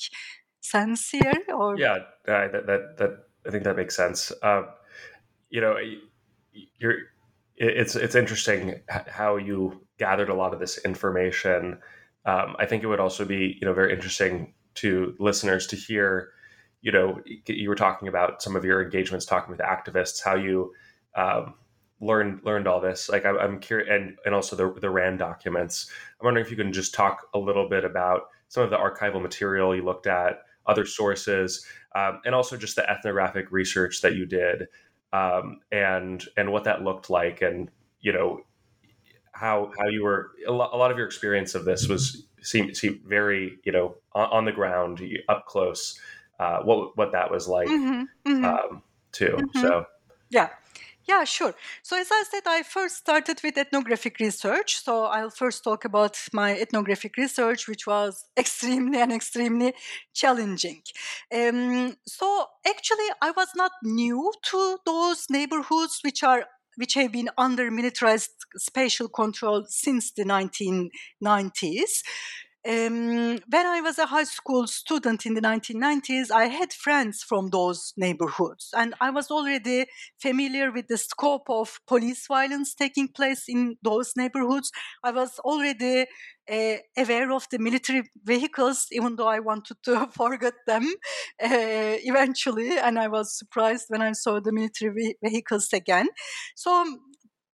sense 0.62 1.10
here 1.10 1.32
or 1.54 1.76
yeah 1.78 1.98
that 2.24 2.66
that, 2.66 2.96
that 2.96 3.26
i 3.46 3.50
think 3.50 3.64
that 3.64 3.76
makes 3.76 3.96
sense. 3.96 4.32
Um, 4.42 4.68
you 5.50 5.60
know 5.60 5.76
you're 6.78 6.94
it's 7.56 7.96
it's 7.96 8.14
interesting 8.14 8.80
how 8.88 9.36
you 9.36 9.84
gathered 9.98 10.28
a 10.28 10.34
lot 10.34 10.54
of 10.54 10.60
this 10.60 10.78
information. 10.84 11.78
Um, 12.24 12.54
i 12.58 12.66
think 12.66 12.82
it 12.82 12.86
would 12.86 13.00
also 13.00 13.24
be 13.24 13.58
you 13.60 13.66
know 13.66 13.74
very 13.74 13.92
interesting 13.92 14.54
to 14.74 15.14
listeners 15.18 15.66
to 15.66 15.76
hear 15.76 16.30
you 16.80 16.92
know 16.92 17.20
you 17.46 17.68
were 17.68 17.74
talking 17.74 18.08
about 18.08 18.42
some 18.42 18.56
of 18.56 18.64
your 18.64 18.82
engagements 18.82 19.26
talking 19.26 19.50
with 19.50 19.60
activists 19.60 20.22
how 20.22 20.36
you 20.36 20.72
um, 21.14 21.54
learned 22.00 22.40
learned 22.44 22.66
all 22.66 22.80
this. 22.80 23.08
Like 23.08 23.24
I, 23.24 23.30
i'm 23.30 23.60
curious 23.60 23.88
and 23.90 24.18
and 24.26 24.34
also 24.34 24.56
the 24.56 24.80
the 24.80 24.90
rand 24.90 25.18
documents. 25.18 25.90
I'm 26.20 26.26
wondering 26.26 26.44
if 26.44 26.50
you 26.50 26.56
can 26.56 26.72
just 26.72 26.94
talk 26.94 27.28
a 27.32 27.38
little 27.38 27.68
bit 27.68 27.84
about 27.84 28.22
some 28.48 28.64
of 28.64 28.70
the 28.70 28.76
archival 28.76 29.22
material 29.22 29.74
you 29.74 29.84
looked 29.84 30.06
at 30.06 30.42
other 30.66 30.86
sources, 30.86 31.64
um, 31.94 32.20
and 32.24 32.34
also 32.34 32.56
just 32.56 32.76
the 32.76 32.88
ethnographic 32.88 33.50
research 33.50 34.00
that 34.02 34.14
you 34.14 34.26
did, 34.26 34.68
um, 35.12 35.60
and 35.70 36.24
and 36.36 36.52
what 36.52 36.64
that 36.64 36.82
looked 36.82 37.10
like, 37.10 37.42
and 37.42 37.70
you 38.00 38.12
know 38.12 38.40
how 39.32 39.72
how 39.78 39.88
you 39.88 40.02
were 40.02 40.32
a 40.46 40.52
lot, 40.52 40.70
a 40.72 40.76
lot 40.76 40.90
of 40.90 40.96
your 40.96 41.06
experience 41.06 41.54
of 41.54 41.64
this 41.64 41.88
was 41.88 42.26
seemed, 42.42 42.76
seemed 42.76 43.00
very 43.04 43.58
you 43.64 43.72
know 43.72 43.96
on, 44.12 44.28
on 44.30 44.44
the 44.44 44.52
ground 44.52 45.00
up 45.28 45.46
close 45.46 45.98
uh, 46.38 46.58
what 46.62 46.96
what 46.96 47.12
that 47.12 47.30
was 47.30 47.48
like 47.48 47.68
mm-hmm, 47.68 48.02
mm-hmm. 48.30 48.44
Um, 48.44 48.82
too 49.10 49.36
mm-hmm. 49.38 49.60
so 49.60 49.86
yeah 50.30 50.50
yeah, 51.08 51.24
sure. 51.24 51.54
So, 51.82 51.98
as 52.00 52.08
I 52.12 52.24
said, 52.30 52.42
I 52.46 52.62
first 52.62 52.96
started 52.96 53.40
with 53.42 53.58
ethnographic 53.58 54.18
research. 54.20 54.76
So, 54.76 55.04
I'll 55.04 55.30
first 55.30 55.64
talk 55.64 55.84
about 55.84 56.16
my 56.32 56.56
ethnographic 56.58 57.16
research, 57.16 57.66
which 57.66 57.86
was 57.86 58.24
extremely 58.38 59.00
and 59.00 59.12
extremely 59.12 59.74
challenging. 60.14 60.82
Um, 61.34 61.96
so, 62.06 62.46
actually, 62.66 63.08
I 63.20 63.32
was 63.32 63.48
not 63.56 63.72
new 63.82 64.32
to 64.50 64.78
those 64.86 65.26
neighborhoods 65.30 66.00
which 66.02 66.22
are 66.22 66.44
which 66.76 66.94
have 66.94 67.12
been 67.12 67.28
under 67.36 67.70
militarized 67.70 68.30
spatial 68.56 69.06
control 69.06 69.66
since 69.68 70.10
the 70.12 70.24
1990s. 70.24 72.02
Um, 72.68 73.38
when 73.48 73.66
I 73.66 73.80
was 73.80 73.98
a 73.98 74.06
high 74.06 74.24
school 74.24 74.66
student 74.66 75.26
in 75.26 75.34
the 75.34 75.40
1990s, 75.40 76.30
I 76.30 76.46
had 76.46 76.72
friends 76.72 77.22
from 77.22 77.50
those 77.50 77.92
neighborhoods, 77.96 78.70
and 78.76 78.94
I 79.00 79.10
was 79.10 79.30
already 79.30 79.86
familiar 80.20 80.70
with 80.70 80.86
the 80.88 80.96
scope 80.98 81.48
of 81.48 81.80
police 81.88 82.26
violence 82.28 82.74
taking 82.74 83.08
place 83.08 83.44
in 83.48 83.76
those 83.82 84.12
neighborhoods. 84.16 84.70
I 85.02 85.10
was 85.10 85.38
already 85.40 86.06
uh, 86.50 86.74
aware 86.96 87.32
of 87.32 87.46
the 87.50 87.58
military 87.58 88.04
vehicles, 88.24 88.86
even 88.92 89.16
though 89.16 89.28
I 89.28 89.40
wanted 89.40 89.76
to 89.84 90.06
forget 90.16 90.54
them 90.66 90.84
uh, 91.42 91.98
eventually, 92.04 92.78
and 92.78 92.98
I 92.98 93.08
was 93.08 93.36
surprised 93.36 93.86
when 93.88 94.02
I 94.02 94.12
saw 94.12 94.40
the 94.40 94.52
military 94.52 95.16
vehicles 95.22 95.68
again. 95.72 96.08
So 96.56 96.84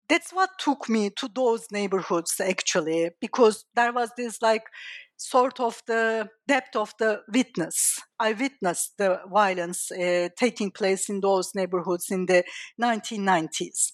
that's 0.08 0.32
what 0.32 0.50
took 0.58 0.88
me 0.88 1.10
to 1.18 1.28
those 1.34 1.66
neighborhoods 1.70 2.40
actually 2.40 3.10
because 3.20 3.64
there 3.74 3.92
was 3.92 4.10
this 4.16 4.40
like 4.42 4.64
sort 5.16 5.60
of 5.60 5.82
the 5.86 6.28
depth 6.46 6.76
of 6.76 6.94
the 6.98 7.20
witness. 7.32 8.00
I 8.18 8.32
witnessed 8.32 8.94
the 8.98 9.20
violence 9.30 9.90
uh, 9.90 10.28
taking 10.38 10.70
place 10.70 11.08
in 11.08 11.20
those 11.20 11.54
neighborhoods 11.54 12.10
in 12.10 12.26
the 12.26 12.44
1990s 12.80 13.92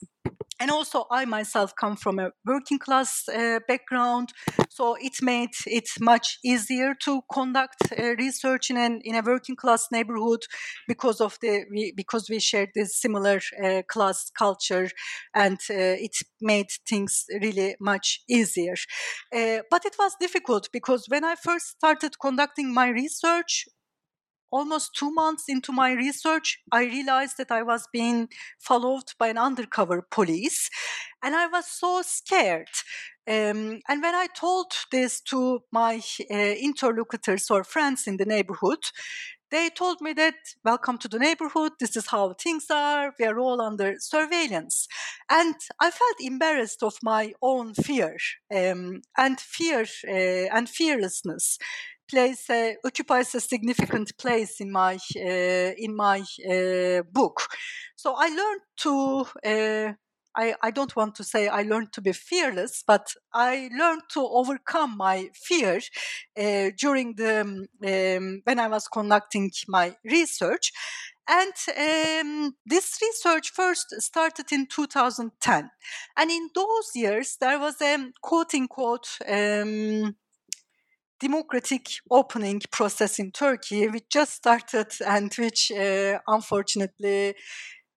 and 0.64 0.70
also 0.70 1.05
i 1.11 1.27
myself 1.27 1.74
come 1.77 1.94
from 1.94 2.18
a 2.18 2.31
working 2.46 2.79
class 2.79 3.29
uh, 3.29 3.59
background 3.68 4.31
so 4.70 4.96
it 4.98 5.12
made 5.20 5.50
it 5.66 5.88
much 6.00 6.38
easier 6.42 6.94
to 6.94 7.20
conduct 7.31 7.81
uh, 7.92 8.14
research 8.18 8.70
in 8.70 8.79
an 8.79 9.00
in 9.05 9.14
a 9.14 9.22
working 9.22 9.57
class 9.57 9.88
neighborhood 9.92 10.42
because 10.88 11.20
of 11.20 11.38
the 11.42 11.64
we, 11.70 11.92
because 11.94 12.31
we 12.31 12.40
shared 12.40 12.70
this 12.74 12.96
similar 12.96 13.40
uh, 13.62 13.83
class 13.88 14.31
culture 14.38 14.88
and 15.35 15.59
uh, 15.70 16.07
it 16.07 16.16
made 16.40 16.70
things 16.88 17.24
really 17.42 17.77
much 17.79 18.22
easier. 18.29 18.74
Uh, 19.35 19.59
but 19.70 19.85
it 19.85 19.96
was 19.98 20.16
difficult 20.18 20.68
because 20.72 21.05
when 21.09 21.24
i 21.24 21.35
first 21.35 21.66
started 21.77 22.18
conducting 22.18 22.72
my 22.72 22.88
research 22.88 23.66
almost 24.55 24.95
two 24.95 25.11
months 25.11 25.45
into 25.49 25.73
my 25.73 25.93
research, 25.93 26.61
I 26.71 26.85
realized 26.85 27.37
that 27.38 27.51
I 27.51 27.62
was 27.62 27.88
being 27.93 28.29
followed 28.59 29.09
by 29.19 29.29
an 29.29 29.38
undercover 29.38 30.07
police, 30.11 30.71
and 31.23 31.35
I 31.35 31.47
was 31.49 31.67
so 31.67 32.03
scared. 32.03 32.75
Um, 33.27 33.81
and 33.88 34.03
when 34.03 34.14
I 34.14 34.29
told 34.37 34.73
this 34.93 35.21
to 35.33 35.61
my 35.73 36.01
uh, 36.31 36.35
interlocutors 36.69 37.51
or 37.51 37.64
friends 37.64 38.07
in 38.07 38.17
the 38.19 38.27
neighborhood, 38.27 38.83
they 39.51 39.71
told 39.71 40.01
me 40.01 40.12
that 40.14 40.35
welcome 40.64 40.99
to 40.99 41.09
the 41.09 41.19
neighborhood. 41.19 41.73
This 41.79 41.97
is 41.97 42.09
how 42.09 42.33
things 42.35 42.67
are. 42.71 43.12
We 43.19 43.25
are 43.25 43.38
all 43.38 43.61
under 43.61 43.95
surveillance. 43.99 44.88
And 45.31 45.55
i 45.81 45.90
felt 45.90 46.17
embarrassed 46.21 46.83
of 46.83 46.95
my 47.03 47.33
own 47.40 47.75
fear 47.75 48.17
um, 48.55 49.03
and 49.17 49.38
fear 49.40 49.87
uh, 50.09 50.57
and 50.57 50.69
fearlessness 50.69 51.59
plays 52.11 52.45
a, 52.51 52.77
occupies 52.85 53.35
a 53.35 53.40
significant 53.40 54.17
place 54.19 54.61
in 54.61 54.71
my 54.71 54.99
uh, 55.17 55.73
in 55.77 55.95
my 55.97 56.21
uh, 56.49 57.03
book. 57.11 57.40
So 57.97 58.14
I 58.17 58.29
learned 58.29 58.62
to. 58.79 59.27
Uh, 59.45 59.93
I, 60.37 60.55
I 60.62 60.71
don't 60.73 60.97
want 60.97 61.14
to 61.17 61.23
say 61.25 61.47
I 61.47 61.62
learned 61.62 61.93
to 61.93 62.03
be 62.03 62.12
fearless, 62.12 62.83
but 62.85 63.07
I 63.33 63.71
learned 63.79 64.03
to 64.14 64.27
overcome 64.27 64.97
my 64.97 65.29
fear 65.33 65.81
uh, 66.37 66.71
during 66.77 67.14
the 67.14 67.40
um, 67.43 68.40
when 68.43 68.59
I 68.59 68.67
was 68.67 68.88
conducting 68.88 69.53
my 69.69 69.95
research. 70.05 70.73
And 71.27 71.55
um, 71.79 72.55
this 72.67 72.99
research 73.01 73.51
first 73.51 73.95
started 74.03 74.53
in 74.53 74.67
2010. 74.67 75.71
And 76.17 76.31
in 76.31 76.51
those 76.55 76.90
years, 76.95 77.37
there 77.40 77.59
was 77.59 77.81
a 77.81 78.12
quote 78.21 78.55
unquote 78.55 79.09
um, 79.27 80.17
democratic 81.25 81.87
opening 82.11 82.61
process 82.71 83.19
in 83.19 83.31
Turkey, 83.33 83.89
which 83.89 84.05
just 84.11 84.35
started 84.35 84.89
and 85.07 85.33
which 85.39 85.73
uh, 85.73 86.19
unfortunately 86.27 87.35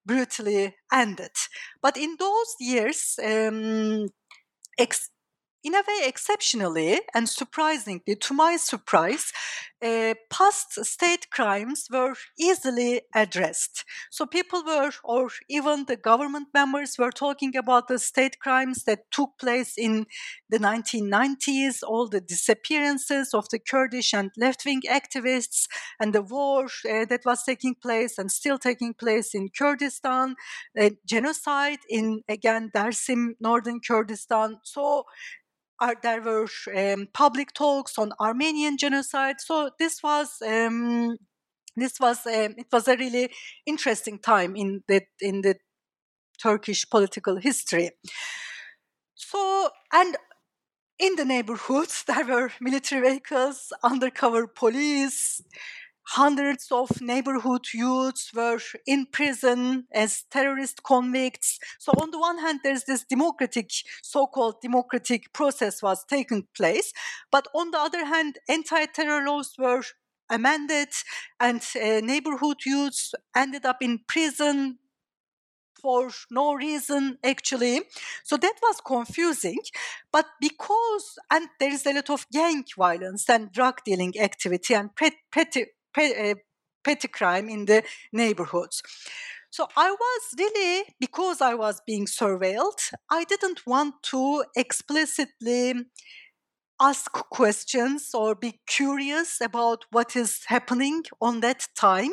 brutally 0.06 0.74
ended. 0.92 1.36
But 1.82 1.98
in 1.98 2.16
those 2.18 2.54
years, 2.58 3.18
um, 3.22 4.06
in 5.64 5.74
a 5.74 5.78
way, 5.86 6.06
exceptionally 6.06 7.00
and 7.14 7.28
surprisingly, 7.28 8.14
to 8.16 8.32
my 8.34 8.56
surprise, 8.56 9.32
uh, 9.84 10.14
past 10.30 10.84
state 10.84 11.30
crimes 11.30 11.86
were 11.90 12.14
easily 12.38 13.02
addressed. 13.14 13.84
So 14.10 14.26
people 14.26 14.64
were, 14.64 14.90
or 15.04 15.30
even 15.48 15.84
the 15.86 15.96
government 15.96 16.48
members 16.52 16.96
were 16.98 17.12
talking 17.12 17.56
about 17.56 17.88
the 17.88 17.98
state 17.98 18.38
crimes 18.40 18.84
that 18.84 19.10
took 19.12 19.30
place 19.38 19.74
in 19.76 20.06
the 20.48 20.58
1990s, 20.58 21.82
all 21.86 22.08
the 22.08 22.20
disappearances 22.20 23.32
of 23.34 23.48
the 23.50 23.58
Kurdish 23.58 24.12
and 24.14 24.30
left 24.36 24.64
wing 24.64 24.82
activists, 24.90 25.66
and 26.00 26.12
the 26.12 26.22
war 26.22 26.64
uh, 26.66 27.04
that 27.06 27.22
was 27.24 27.44
taking 27.44 27.74
place 27.74 28.18
and 28.18 28.30
still 28.32 28.58
taking 28.58 28.94
place 28.94 29.34
in 29.34 29.48
Kurdistan, 29.56 30.34
uh, 30.80 30.90
genocide 31.06 31.78
in, 31.88 32.22
again, 32.28 32.70
Dersim, 32.74 33.30
northern 33.40 33.80
Kurdistan. 33.80 34.58
So 34.64 35.04
are, 35.80 35.96
there 36.02 36.20
were 36.20 36.48
um, 36.76 37.08
public 37.12 37.52
talks 37.54 37.98
on 37.98 38.12
Armenian 38.20 38.76
genocide. 38.76 39.36
So 39.40 39.70
this 39.78 40.02
was 40.02 40.42
um, 40.46 41.16
this 41.76 42.00
was 42.00 42.26
um, 42.26 42.54
it 42.56 42.66
was 42.72 42.88
a 42.88 42.96
really 42.96 43.30
interesting 43.66 44.18
time 44.18 44.56
in 44.56 44.82
the 44.88 45.02
in 45.20 45.42
the 45.42 45.56
Turkish 46.42 46.88
political 46.88 47.36
history. 47.36 47.90
So 49.14 49.70
and 49.92 50.16
in 50.98 51.16
the 51.16 51.24
neighborhoods 51.24 52.04
there 52.06 52.24
were 52.24 52.52
military 52.60 53.02
vehicles, 53.08 53.72
undercover 53.82 54.46
police, 54.46 55.42
hundreds 56.08 56.68
of 56.72 57.02
neighborhood 57.02 57.66
youths 57.74 58.32
were 58.34 58.58
in 58.86 59.06
prison 59.12 59.86
as 59.92 60.24
terrorist 60.30 60.82
convicts. 60.82 61.58
So 61.78 61.92
on 62.00 62.10
the 62.10 62.18
one 62.18 62.38
hand, 62.38 62.60
there's 62.64 62.84
this 62.84 63.04
democratic, 63.04 63.70
so-called 64.02 64.62
democratic 64.62 65.32
process 65.34 65.82
was 65.82 66.04
taking 66.08 66.46
place, 66.56 66.92
but 67.30 67.46
on 67.54 67.72
the 67.72 67.78
other 67.78 68.06
hand, 68.06 68.38
anti-terror 68.48 69.26
laws 69.26 69.52
were 69.58 69.82
amended, 70.30 70.88
and 71.40 71.60
uh, 71.76 72.00
neighborhood 72.00 72.58
youths 72.64 73.14
ended 73.36 73.66
up 73.66 73.82
in 73.82 74.00
prison 74.08 74.78
for 75.80 76.10
no 76.28 76.54
reason 76.54 77.16
actually 77.22 77.82
so 78.24 78.36
that 78.36 78.54
was 78.60 78.80
confusing 78.84 79.58
but 80.10 80.26
because 80.40 81.16
and 81.30 81.46
there 81.60 81.72
is 81.72 81.86
a 81.86 81.92
lot 81.92 82.10
of 82.10 82.26
gang 82.32 82.64
violence 82.76 83.30
and 83.30 83.52
drug 83.52 83.78
dealing 83.84 84.12
activity 84.18 84.74
and 84.74 84.90
petty 85.30 85.66
pe- 85.94 86.34
petty 86.84 87.08
crime 87.08 87.48
in 87.48 87.66
the 87.66 87.82
neighborhoods. 88.12 88.82
So 89.50 89.66
I 89.76 89.90
was 89.90 90.22
really, 90.38 90.84
because 91.00 91.40
I 91.40 91.54
was 91.54 91.80
being 91.86 92.06
surveilled, 92.06 92.92
I 93.10 93.24
didn't 93.24 93.66
want 93.66 93.94
to 94.04 94.44
explicitly 94.56 95.74
ask 96.80 97.10
questions 97.12 98.10
or 98.14 98.34
be 98.34 98.60
curious 98.66 99.40
about 99.40 99.84
what 99.90 100.14
is 100.14 100.42
happening 100.46 101.02
on 101.20 101.40
that 101.40 101.66
time 101.76 102.12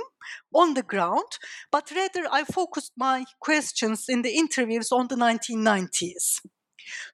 on 0.53 0.73
the 0.73 0.81
ground, 0.81 1.37
but 1.71 1.91
rather 1.95 2.27
I 2.31 2.43
focused 2.45 2.93
my 2.97 3.25
questions 3.39 4.05
in 4.09 4.23
the 4.23 4.31
interviews 4.35 4.91
on 4.91 5.07
the 5.07 5.15
1990s. 5.15 6.41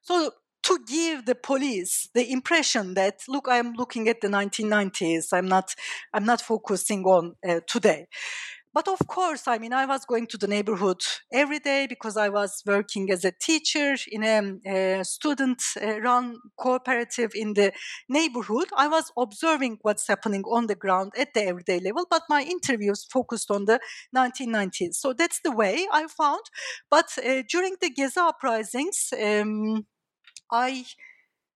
So 0.02 0.32
to 0.62 0.78
give 0.86 1.26
the 1.26 1.34
police 1.34 2.08
the 2.14 2.30
impression 2.30 2.94
that 2.94 3.20
look 3.28 3.46
i'm 3.48 3.72
looking 3.74 4.08
at 4.08 4.20
the 4.20 4.28
1990s 4.28 5.32
i'm 5.32 5.46
not 5.48 5.74
i'm 6.12 6.24
not 6.24 6.40
focusing 6.40 7.04
on 7.04 7.34
uh, 7.48 7.60
today. 7.66 8.06
But 8.74 8.88
of 8.88 9.06
course 9.06 9.46
i 9.48 9.58
mean 9.58 9.74
i 9.74 9.84
was 9.84 10.06
going 10.06 10.26
to 10.28 10.38
the 10.38 10.46
neighborhood 10.46 11.02
every 11.30 11.58
day 11.58 11.86
because 11.86 12.16
i 12.16 12.30
was 12.30 12.62
working 12.66 13.10
as 13.10 13.22
a 13.22 13.32
teacher 13.32 13.96
in 14.10 14.24
a, 14.24 15.00
a 15.00 15.04
student 15.04 15.60
uh, 15.80 16.00
run 16.00 16.38
cooperative 16.58 17.32
in 17.34 17.52
the 17.52 17.72
neighborhood. 18.08 18.68
I 18.74 18.88
was 18.88 19.12
observing 19.18 19.78
what's 19.82 20.08
happening 20.08 20.42
on 20.44 20.68
the 20.68 20.74
ground 20.74 21.12
at 21.18 21.34
the 21.34 21.44
everyday 21.44 21.80
level 21.80 22.06
but 22.08 22.22
my 22.30 22.42
interviews 22.42 23.04
focused 23.04 23.50
on 23.50 23.66
the 23.66 23.78
1990s 24.16 24.94
so 24.94 25.12
that's 25.12 25.40
the 25.44 25.52
way 25.52 25.86
i 25.92 26.06
found. 26.06 26.44
But 26.90 27.08
uh, 27.18 27.42
during 27.50 27.76
the 27.78 27.90
gezi 27.90 28.26
uprisings 28.26 29.12
um, 29.22 29.84
I 30.52 30.86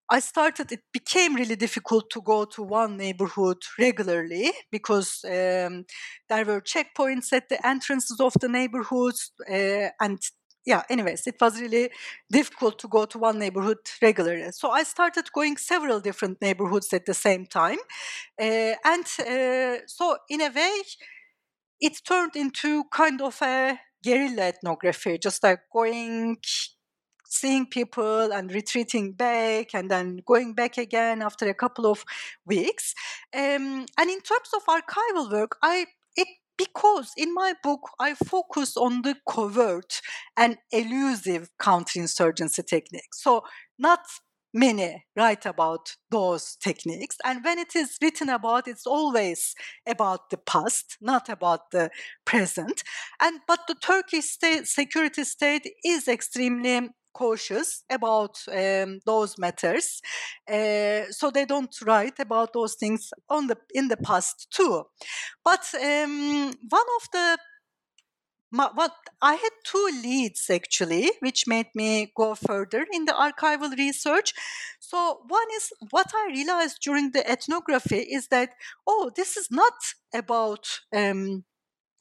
I 0.09 0.21
started, 0.21 0.71
it 0.73 0.83
became 0.93 1.35
really 1.35 1.57
difficult 1.57 2.11
to 2.11 2.21
go 2.23 2.45
to 2.45 2.63
one 2.63 2.97
neighborhood 2.97 3.59
regularly 3.79 4.53
because 4.71 5.25
um, 5.25 5.85
there 6.29 6.45
were 6.45 6.61
checkpoints 6.61 7.33
at 7.33 7.49
the 7.49 7.67
entrances 7.67 8.21
of 8.21 8.33
the 8.41 8.49
neighborhoods. 8.49 9.33
Uh, 9.51 9.89
and 10.01 10.21
yeah, 10.65 10.83
anyways, 10.89 11.27
it 11.27 11.37
was 11.41 11.61
really 11.61 11.91
difficult 12.31 12.79
to 12.81 12.89
go 12.89 13.05
to 13.07 13.19
one 13.19 13.39
neighborhood 13.41 13.79
regularly. 14.01 14.53
So 14.53 14.71
I 14.71 14.85
started 14.85 15.33
going 15.33 15.57
several 15.57 15.99
different 16.01 16.41
neighborhoods 16.41 16.93
at 16.93 17.07
the 17.07 17.15
same 17.15 17.47
time. 17.47 17.79
Uh, 18.41 18.75
and 18.85 19.07
uh, 19.21 19.79
so, 19.87 20.19
in 20.31 20.41
a 20.41 20.51
way, 20.51 20.83
it 21.81 22.01
turned 22.07 22.37
into 22.37 22.85
kind 22.93 23.21
of 23.21 23.41
a 23.43 23.79
guerrilla 24.05 24.49
ethnography, 24.49 25.19
just 25.19 25.43
like 25.43 25.61
going 25.73 26.37
seeing 27.29 27.67
people 27.67 28.33
and 28.33 28.53
retreating 28.53 29.13
back 29.13 29.75
and 29.75 29.91
then 29.91 30.21
going 30.27 30.55
back 30.55 30.79
again 30.79 31.23
after 31.23 31.49
a 31.49 31.55
couple 31.55 31.87
of 31.87 32.05
weeks. 32.45 32.95
Um, 33.35 33.87
and 33.99 34.11
in 34.11 34.21
terms 34.21 34.51
of 34.55 34.65
archival 34.67 35.31
work, 35.31 35.57
I 35.63 35.87
it 36.17 36.29
because 36.57 37.13
in 37.17 37.35
my 37.35 37.55
book 37.63 37.91
I 38.01 38.15
focus 38.15 38.77
on 38.77 39.03
the 39.03 39.17
covert 39.29 40.01
and 40.37 40.57
elusive 40.73 41.51
counterinsurgency 41.61 42.67
techniques. 42.67 43.23
So 43.23 43.43
not 43.79 44.01
many 44.57 45.05
write 45.15 45.45
about 45.45 45.97
those 46.11 46.57
techniques 46.57 47.17
and 47.25 47.45
when 47.45 47.59
it 47.59 47.77
is 47.77 47.99
written 48.01 48.31
about 48.31 48.67
it's 48.67 48.87
always 48.87 49.55
about 49.87 50.31
the 50.31 50.39
past 50.39 50.97
not 51.01 51.29
about 51.29 51.71
the 51.73 51.91
present 52.25 52.83
and 53.21 53.41
but 53.47 53.61
the 53.69 53.75
turkish 53.75 54.25
state 54.25 54.67
security 54.67 55.25
state 55.25 55.71
is 55.85 56.09
extremely 56.09 56.89
cautious 57.21 57.85
about 57.99 58.35
um, 58.53 59.01
those 59.07 59.39
matters 59.39 60.03
uh, 60.57 61.03
so 61.11 61.31
they 61.31 61.47
don't 61.47 61.75
write 61.87 62.19
about 62.19 62.53
those 62.53 62.75
things 62.75 63.11
on 63.29 63.47
the 63.47 63.57
in 63.75 63.89
the 63.89 63.97
past 63.97 64.49
too 64.51 64.85
but 65.45 65.65
um, 65.83 66.47
one 66.69 66.89
of 66.99 67.05
the 67.13 67.39
my, 68.53 68.71
what 68.75 68.93
I 69.21 69.35
had 69.35 69.51
two 69.65 69.89
leads 70.03 70.49
actually, 70.51 71.11
which 71.21 71.47
made 71.47 71.67
me 71.75 72.13
go 72.17 72.35
further 72.35 72.87
in 72.93 73.05
the 73.05 73.13
archival 73.13 73.77
research. 73.77 74.33
So 74.81 75.21
one 75.27 75.49
is 75.57 75.73
what 75.91 76.07
I 76.15 76.31
realized 76.33 76.79
during 76.83 77.11
the 77.11 77.29
ethnography 77.29 77.99
is 77.99 78.29
that 78.29 78.51
oh, 78.87 79.11
this 79.15 79.37
is 79.37 79.49
not 79.51 79.75
about 80.15 80.67
um, 80.95 81.45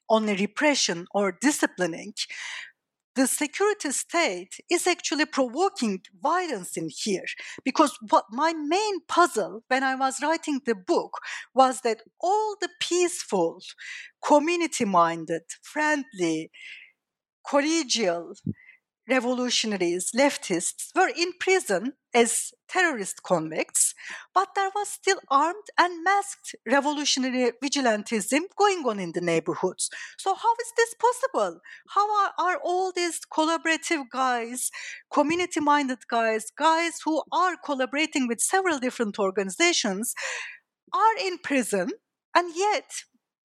only 0.10 0.36
repression 0.36 1.08
or 1.12 1.38
disciplining 1.42 2.14
the 3.16 3.28
security 3.28 3.92
state 3.92 4.58
is 4.70 4.88
actually 4.88 5.26
provoking 5.26 6.02
violence 6.22 6.76
in 6.78 6.90
here. 6.90 7.26
Because 7.64 7.98
what 8.10 8.26
my 8.32 8.54
main 8.54 9.00
puzzle 9.08 9.64
when 9.68 9.84
i 9.84 9.96
was 9.96 10.22
writing 10.22 10.60
the 10.66 10.76
book 10.76 11.20
was 11.54 11.82
that 11.82 12.02
all 12.22 12.56
the 12.62 12.70
peaceful 12.82 13.62
community 14.22 14.86
minded 14.86 15.44
friendly 15.62 16.52
collegial 17.48 18.36
revolutionaries, 19.08 20.12
leftists, 20.16 20.90
were 20.96 21.12
in 21.16 21.32
prison 21.40 21.94
as 22.16 22.54
terrorist 22.70 23.22
convicts, 23.24 23.94
but 24.34 24.48
there 24.56 24.72
was 24.74 24.88
still 24.88 25.20
armed 25.30 25.68
and 25.78 26.04
masked 26.04 26.56
revolutionary 26.66 27.52
vigilantism 27.62 28.42
going 28.58 28.84
on 28.88 29.00
in 29.00 29.12
the 29.12 29.22
neighborhoods. 29.22 29.90
So, 30.18 30.34
how 30.34 30.54
is 30.54 30.72
this 30.78 30.96
possible? 30.96 31.60
How 31.90 32.06
are, 32.22 32.32
are 32.40 32.60
all 32.64 32.94
these 32.94 33.20
collaborative 33.32 34.06
guys, 34.12 34.72
community 35.12 35.60
minded 35.60 36.00
guys, 36.10 36.46
guys 36.58 36.94
who 37.04 37.22
are 37.34 37.58
collaborating 37.64 38.28
with 38.28 38.40
several 38.40 38.80
different 38.80 39.20
organizations, 39.20 40.16
are 40.94 41.18
in 41.22 41.38
prison? 41.40 41.90
And 42.34 42.54
yet, 42.56 42.90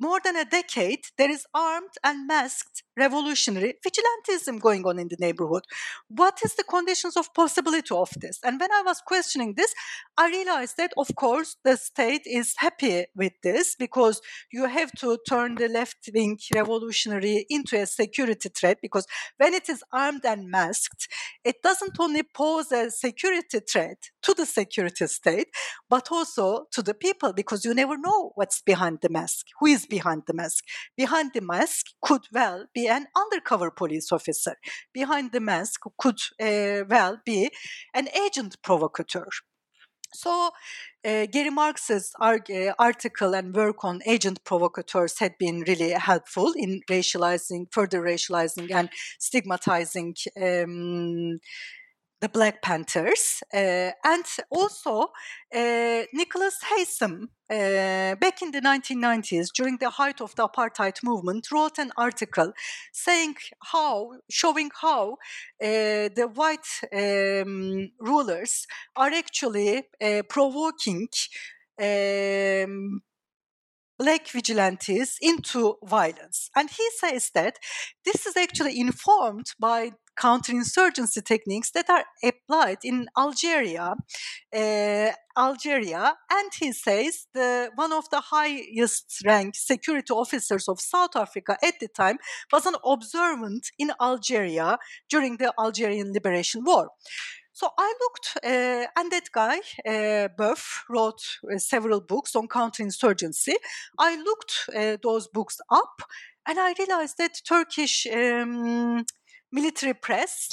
more 0.01 0.21
than 0.25 0.37
a 0.37 0.45
decade, 0.45 1.05
there 1.19 1.31
is 1.31 1.47
armed 1.55 1.95
and 2.03 2.27
masked 2.27 2.83
revolutionary 2.97 3.75
vigilantism 3.87 4.61
going 4.61 4.85
on 4.87 4.99
in 4.99 5.09
the 5.09 5.17
neighborhood. 5.19 5.65
What 6.09 6.41
is 6.45 6.55
the 6.55 6.65
conditions 6.65 7.17
of 7.17 7.33
possibility 7.35 7.95
of 7.95 8.11
this? 8.21 8.39
And 8.45 8.59
when 8.61 8.73
I 8.73 8.83
was 8.85 9.01
questioning 9.07 9.55
this, 9.57 9.75
I 10.17 10.29
realized 10.29 10.77
that, 10.79 10.93
of 10.97 11.09
course, 11.17 11.57
the 11.65 11.77
state 11.77 12.23
is 12.25 12.55
happy 12.59 13.07
with 13.15 13.33
this 13.43 13.77
because 13.79 14.21
you 14.53 14.67
have 14.67 14.93
to 14.99 15.19
turn 15.29 15.57
the 15.57 15.69
left 15.69 16.09
wing 16.15 16.39
revolutionary 16.55 17.47
into 17.49 17.81
a 17.81 17.87
security 17.87 18.49
threat 18.49 18.79
because 18.83 19.07
when 19.39 19.55
it 19.55 19.69
is 19.69 19.83
armed 19.93 20.25
and 20.25 20.51
masked, 20.51 21.09
it 21.45 21.57
doesn't 21.63 21.99
only 21.99 22.23
pose 22.23 22.73
a 22.73 22.91
security 22.91 23.61
threat 23.61 23.99
to 24.23 24.35
the 24.35 24.47
security 24.47 25.07
state, 25.07 25.49
but 25.89 26.09
also 26.11 26.67
to 26.73 26.83
the 26.83 26.95
people 26.95 27.33
because 27.33 27.65
you 27.65 27.75
never 27.75 27.97
know 27.97 28.33
what's 28.35 28.61
behind 28.63 28.99
the 29.03 29.09
mask, 29.09 29.47
who 29.59 29.67
is 29.67 29.87
behind 29.91 30.23
the 30.27 30.35
mask. 30.35 30.65
Behind 30.97 31.33
the 31.35 31.43
mask 31.43 31.87
could 32.01 32.23
well 32.33 32.67
be 32.75 32.87
an 32.89 33.07
undercover 33.15 33.71
police 33.71 34.11
officer. 34.13 34.57
Behind 34.95 35.33
the 35.33 35.41
mask 35.41 35.81
could 35.99 36.21
uh, 36.41 36.85
well 36.89 37.19
be 37.25 37.51
an 37.95 38.09
agent 38.25 38.57
provocateur. 38.63 39.29
So, 40.13 40.51
uh, 41.05 41.27
Gary 41.27 41.51
Marx's 41.51 42.13
uh, 42.21 42.39
article 42.79 43.35
and 43.35 43.55
work 43.55 43.85
on 43.85 44.01
agent 44.07 44.43
provocateurs 44.45 45.19
had 45.19 45.39
been 45.39 45.61
really 45.69 45.91
helpful 45.93 46.53
in 46.57 46.81
racializing, 46.91 47.67
further 47.71 48.03
racializing 48.03 48.73
and 48.73 48.91
stigmatizing 49.21 50.17
um, 50.37 51.39
the 52.21 52.29
Black 52.29 52.61
Panthers, 52.63 53.43
uh, 53.53 53.91
and 54.05 54.25
also 54.51 55.11
uh, 55.55 56.03
Nicholas 56.13 56.59
Haysom, 56.71 57.29
uh, 57.49 58.15
back 58.17 58.43
in 58.43 58.51
the 58.51 58.61
1990s, 58.61 59.49
during 59.55 59.79
the 59.79 59.91
height 59.91 60.21
of 60.21 60.35
the 60.37 60.47
apartheid 60.47 61.03
movement, 61.03 61.51
wrote 61.51 61.79
an 61.79 61.91
article 61.97 62.53
saying 62.93 63.35
how, 63.73 64.13
showing 64.31 64.71
how 64.81 65.13
uh, 65.13 65.17
the 66.15 66.31
white 66.35 66.69
um, 66.93 67.91
rulers 67.99 68.67
are 68.97 69.11
actually 69.11 69.85
uh, 70.03 70.23
provoking. 70.29 71.09
Um, 71.81 73.03
black 74.01 74.27
vigilantes 74.29 75.19
into 75.21 75.77
violence. 75.85 76.49
And 76.57 76.71
he 76.71 76.87
says 76.97 77.31
that 77.35 77.57
this 78.07 78.27
is 78.27 78.35
actually 78.35 78.81
informed 78.81 79.49
by 79.61 79.93
counterinsurgency 80.19 81.23
techniques 81.25 81.71
that 81.73 81.89
are 81.91 82.05
applied 82.25 82.79
in 82.83 83.09
Algeria. 83.17 83.95
Uh, 84.55 85.11
Algeria, 85.39 86.15
and 86.31 86.51
he 86.59 86.73
says 86.73 87.27
the 87.33 87.71
one 87.77 87.93
of 87.93 88.05
the 88.11 88.21
highest 88.21 89.23
ranked 89.25 89.57
security 89.57 90.13
officers 90.13 90.69
of 90.69 90.81
South 90.81 91.15
Africa 91.15 91.57
at 91.63 91.75
the 91.81 91.89
time 91.89 92.19
was 92.53 92.67
an 92.67 92.75
observant 92.85 93.69
in 93.79 93.93
Algeria 94.01 94.77
during 95.09 95.37
the 95.37 95.53
Algerian 95.59 96.13
Liberation 96.13 96.63
War. 96.65 96.91
So 97.61 97.69
I 97.77 97.95
looked, 98.01 98.39
uh, 98.43 98.87
and 98.97 99.13
that 99.13 99.29
guy, 99.33 99.59
uh, 99.85 100.29
Boeuf, 100.35 100.81
wrote 100.89 101.21
uh, 101.45 101.59
several 101.59 102.01
books 102.01 102.35
on 102.35 102.49
counterinsurgency. 102.49 103.53
I 103.99 104.17
looked 104.17 104.71
uh, 104.75 104.97
those 105.03 105.29
books 105.29 105.61
up, 105.71 106.01
and 106.49 106.59
I 106.59 106.73
realized 106.79 107.19
that 107.19 107.43
Turkish 107.47 108.07
um, 108.07 109.05
military 109.53 109.93
press 109.93 110.49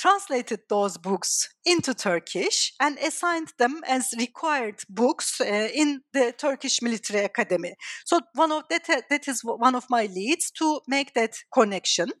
translated 0.00 0.60
those 0.70 0.96
books 0.96 1.48
into 1.66 1.92
Turkish 1.92 2.72
and 2.80 2.96
assigned 2.98 3.52
them 3.58 3.82
as 3.86 4.14
required 4.18 4.80
books 4.88 5.40
uh, 5.40 5.68
in 5.74 6.00
the 6.14 6.32
Turkish 6.38 6.80
Military 6.80 7.24
Academy. 7.24 7.74
So 8.06 8.20
one 8.34 8.50
of 8.50 8.62
that 8.70 8.86
that 9.10 9.28
is 9.28 9.42
one 9.44 9.74
of 9.74 9.84
my 9.90 10.06
leads 10.06 10.50
to 10.52 10.80
make 10.88 11.12
that 11.14 11.34
connection. 11.52 12.12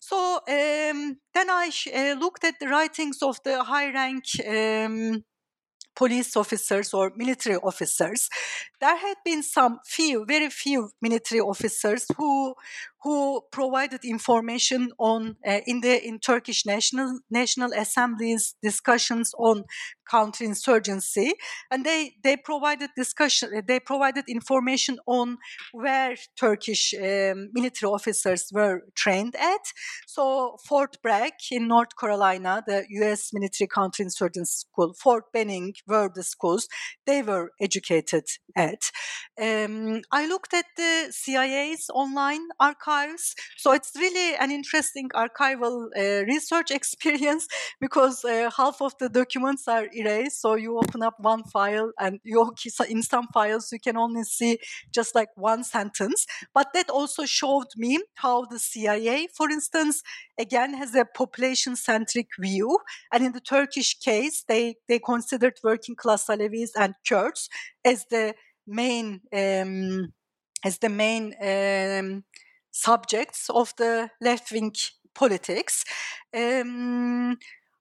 So 0.00 0.36
um, 0.48 1.16
then 1.34 1.50
I 1.50 1.70
uh, 1.94 2.14
looked 2.20 2.44
at 2.44 2.54
the 2.60 2.68
writings 2.68 3.18
of 3.22 3.38
the 3.44 3.64
high 3.64 3.92
rank. 3.92 4.24
Um, 4.46 5.24
police 5.98 6.36
officers 6.36 6.94
or 6.94 7.12
military 7.16 7.56
officers. 7.56 8.28
There 8.80 8.96
had 8.96 9.16
been 9.24 9.42
some 9.42 9.80
few, 9.84 10.24
very 10.28 10.48
few 10.48 10.90
military 11.02 11.40
officers 11.40 12.06
who 12.16 12.54
who 13.02 13.42
provided 13.52 14.00
information 14.04 14.90
on 14.98 15.36
uh, 15.46 15.60
in 15.66 15.80
the 15.80 16.04
in 16.04 16.18
Turkish 16.18 16.66
National 16.66 17.20
National 17.30 17.72
Assembly's 17.72 18.56
discussions 18.62 19.32
on 19.38 19.64
counterinsurgency, 20.10 21.30
and 21.70 21.84
they 21.84 22.14
they 22.24 22.36
provided 22.36 22.90
discussion 22.96 23.50
they 23.66 23.78
provided 23.78 24.24
information 24.28 24.98
on 25.06 25.38
where 25.72 26.16
Turkish 26.38 26.92
um, 26.94 27.50
military 27.52 27.90
officers 27.90 28.48
were 28.52 28.82
trained 28.96 29.36
at. 29.36 29.64
So 30.06 30.56
Fort 30.66 30.96
Bragg 31.02 31.34
in 31.50 31.68
North 31.68 31.96
Carolina, 32.00 32.62
the 32.66 32.84
U.S. 33.00 33.30
military 33.32 33.68
counterinsurgency 33.68 34.46
school, 34.46 34.94
Fort 34.94 35.24
Benning 35.32 35.74
were 35.86 36.10
the 36.12 36.24
schools 36.24 36.68
they 37.06 37.22
were 37.22 37.52
educated 37.60 38.24
at. 38.56 38.80
Um, 39.40 40.02
I 40.10 40.26
looked 40.26 40.52
at 40.54 40.66
the 40.76 41.12
CIA's 41.12 41.90
online 41.94 42.48
archive 42.58 42.87
archives. 42.88 43.34
So 43.56 43.72
it's 43.72 43.92
really 43.96 44.36
an 44.36 44.50
interesting 44.50 45.08
archival 45.10 45.88
uh, 45.96 46.24
research 46.24 46.70
experience 46.80 47.46
because 47.80 48.24
uh, 48.24 48.50
half 48.56 48.80
of 48.80 48.94
the 48.98 49.08
documents 49.08 49.68
are 49.68 49.86
erased. 49.92 50.40
So 50.40 50.54
you 50.54 50.78
open 50.78 51.02
up 51.02 51.14
one 51.18 51.44
file 51.44 51.92
and 51.98 52.20
you 52.24 52.52
in 52.88 53.02
some 53.02 53.28
files 53.32 53.70
you 53.72 53.78
can 53.80 53.96
only 53.96 54.24
see 54.24 54.58
just 54.94 55.14
like 55.14 55.28
one 55.36 55.64
sentence. 55.64 56.26
But 56.54 56.68
that 56.74 56.90
also 56.90 57.24
showed 57.24 57.68
me 57.76 57.98
how 58.16 58.44
the 58.44 58.58
CIA, 58.58 59.28
for 59.36 59.50
instance, 59.50 60.02
again 60.38 60.74
has 60.74 60.94
a 60.94 61.04
population 61.04 61.76
centric 61.76 62.28
view. 62.40 62.78
And 63.12 63.24
in 63.24 63.32
the 63.32 63.40
Turkish 63.40 63.98
case, 63.98 64.44
they, 64.48 64.76
they 64.88 64.98
considered 64.98 65.54
working 65.62 65.96
class 65.96 66.26
Alevis 66.28 66.70
and 66.76 66.94
Kurds 67.06 67.48
as 67.84 68.06
the 68.10 68.34
main 68.66 69.20
um, 69.32 70.12
as 70.64 70.78
the 70.78 70.88
main 70.88 71.34
um, 71.40 72.24
subjects 72.78 73.50
of 73.50 73.72
the 73.76 74.10
left 74.20 74.52
wing 74.52 74.72
politics. 75.14 75.84
Um, 76.36 77.36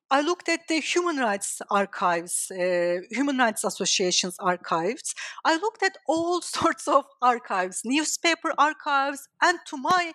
I 0.10 0.22
looked 0.22 0.48
at 0.48 0.68
the 0.70 0.80
human 0.80 1.18
rights 1.18 1.62
archives, 1.70 2.50
uh, 2.50 3.00
human 3.12 3.38
rights 3.38 3.64
associations 3.66 4.38
archives. 4.40 5.14
I 5.44 5.58
looked 5.58 5.84
at 5.84 5.98
all 6.08 6.42
sorts 6.58 6.88
of 6.88 7.04
archives, 7.22 7.82
newspaper 7.84 8.54
archives, 8.58 9.28
and 9.42 9.60
to 9.68 9.78
my 9.78 10.14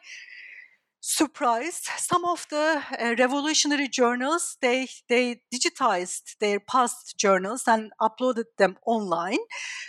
surprised. 1.02 1.88
Some 1.98 2.24
of 2.24 2.46
the 2.48 2.80
uh, 2.98 3.14
revolutionary 3.18 3.88
journals 3.88 4.56
they 4.62 4.88
they 5.08 5.42
digitized 5.52 6.36
their 6.40 6.60
past 6.60 7.18
journals 7.18 7.64
and 7.66 7.90
uploaded 8.00 8.44
them 8.56 8.76
online. 8.86 9.40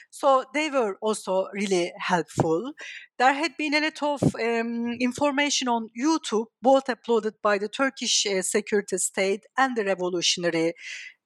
So 0.09 0.45
they 0.53 0.70
were 0.70 0.97
also 1.01 1.47
really 1.53 1.93
helpful. 1.99 2.74
There 3.20 3.34
had 3.34 3.55
been 3.57 3.76
a 3.76 3.82
lot 3.82 4.01
of 4.03 4.24
um, 4.36 4.93
information 4.99 5.68
on 5.68 5.89
youtube 5.99 6.47
both 6.61 6.86
uploaded 6.88 7.34
by 7.43 7.57
the 7.59 7.70
turkish 7.70 8.26
uh, 8.26 8.41
security 8.41 8.97
state 8.97 9.45
and 9.57 9.76
the 9.78 9.86
revolutionary 9.86 10.74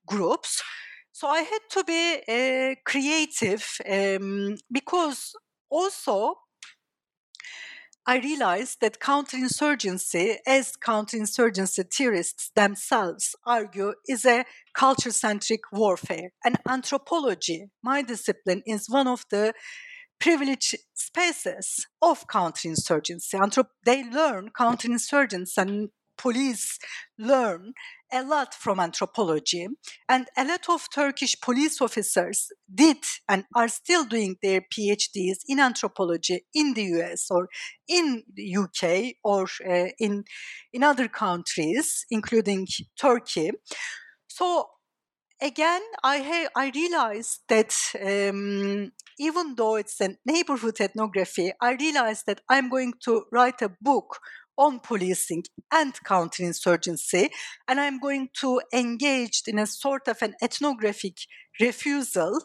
groups. 0.08 0.64
So 1.12 1.28
i 1.28 1.42
had 1.42 1.64
to 1.72 1.84
be 1.84 2.04
uh, 2.38 2.76
creative 2.86 3.66
um, 3.90 4.56
because 4.72 5.34
also 5.70 6.36
I 8.10 8.20
realized 8.20 8.78
that 8.80 9.02
counterinsurgency, 9.02 10.38
as 10.48 10.72
counterinsurgency 10.78 11.94
theorists 11.94 12.52
themselves 12.56 13.36
argue, 13.46 13.96
is 14.08 14.26
a 14.26 14.46
culture 14.74 15.12
centric 15.12 15.60
warfare. 15.74 16.32
And 16.46 16.56
anthropology, 16.70 17.66
my 17.84 18.02
discipline, 18.02 18.64
is 18.66 18.90
one 18.90 19.08
of 19.08 19.26
the 19.30 19.54
privileged 20.22 20.78
spaces 20.94 21.86
of 22.02 22.26
counterinsurgency. 22.28 23.34
Anthrop- 23.34 23.76
they 23.86 24.10
learn 24.10 24.52
counterinsurgents 24.58 25.58
and 25.58 25.90
police 26.18 26.80
learn 27.20 27.74
a 28.12 28.24
lot 28.24 28.54
from 28.54 28.80
anthropology. 28.80 29.68
And 30.08 30.28
a 30.38 30.46
lot 30.46 30.70
of 30.70 30.88
Turkish 30.94 31.40
police 31.42 31.82
officers 31.82 32.48
did 32.74 32.98
and 33.28 33.46
are 33.56 33.68
still 33.68 34.06
doing 34.06 34.38
their 34.42 34.62
PhDs 34.62 35.38
in 35.48 35.60
anthropology 35.60 36.46
in 36.54 36.74
the 36.74 36.84
US 37.00 37.28
or 37.30 37.50
in 37.88 38.24
the 38.34 38.56
UK 38.56 39.16
or 39.24 39.48
uh, 39.68 39.90
in, 40.00 40.24
in 40.74 40.84
other 40.84 41.08
countries, 41.08 42.06
including 42.10 42.68
Turkey. 43.00 43.52
So 44.28 44.68
again, 45.42 45.82
I 46.04 46.20
ha- 46.20 46.50
I 46.56 46.72
realized 46.74 47.42
that 47.50 47.76
um, 48.02 48.92
even 49.20 49.56
though 49.56 49.76
it's 49.76 50.00
a 50.02 50.16
neighborhood 50.26 50.80
ethnography, 50.80 51.52
I 51.62 51.74
realized 51.74 52.26
that 52.28 52.42
I'm 52.50 52.70
going 52.70 52.94
to 53.06 53.26
write 53.32 53.62
a 53.62 53.72
book 53.82 54.20
on 54.58 54.80
policing 54.80 55.44
and 55.72 55.94
counterinsurgency, 56.06 57.30
and 57.68 57.80
I'm 57.80 58.00
going 58.00 58.30
to 58.42 58.62
engage 58.74 59.44
in 59.48 59.60
a 59.60 59.68
sort 59.68 60.08
of 60.08 60.22
an 60.22 60.36
ethnographic 60.42 61.18
refusal 61.60 62.40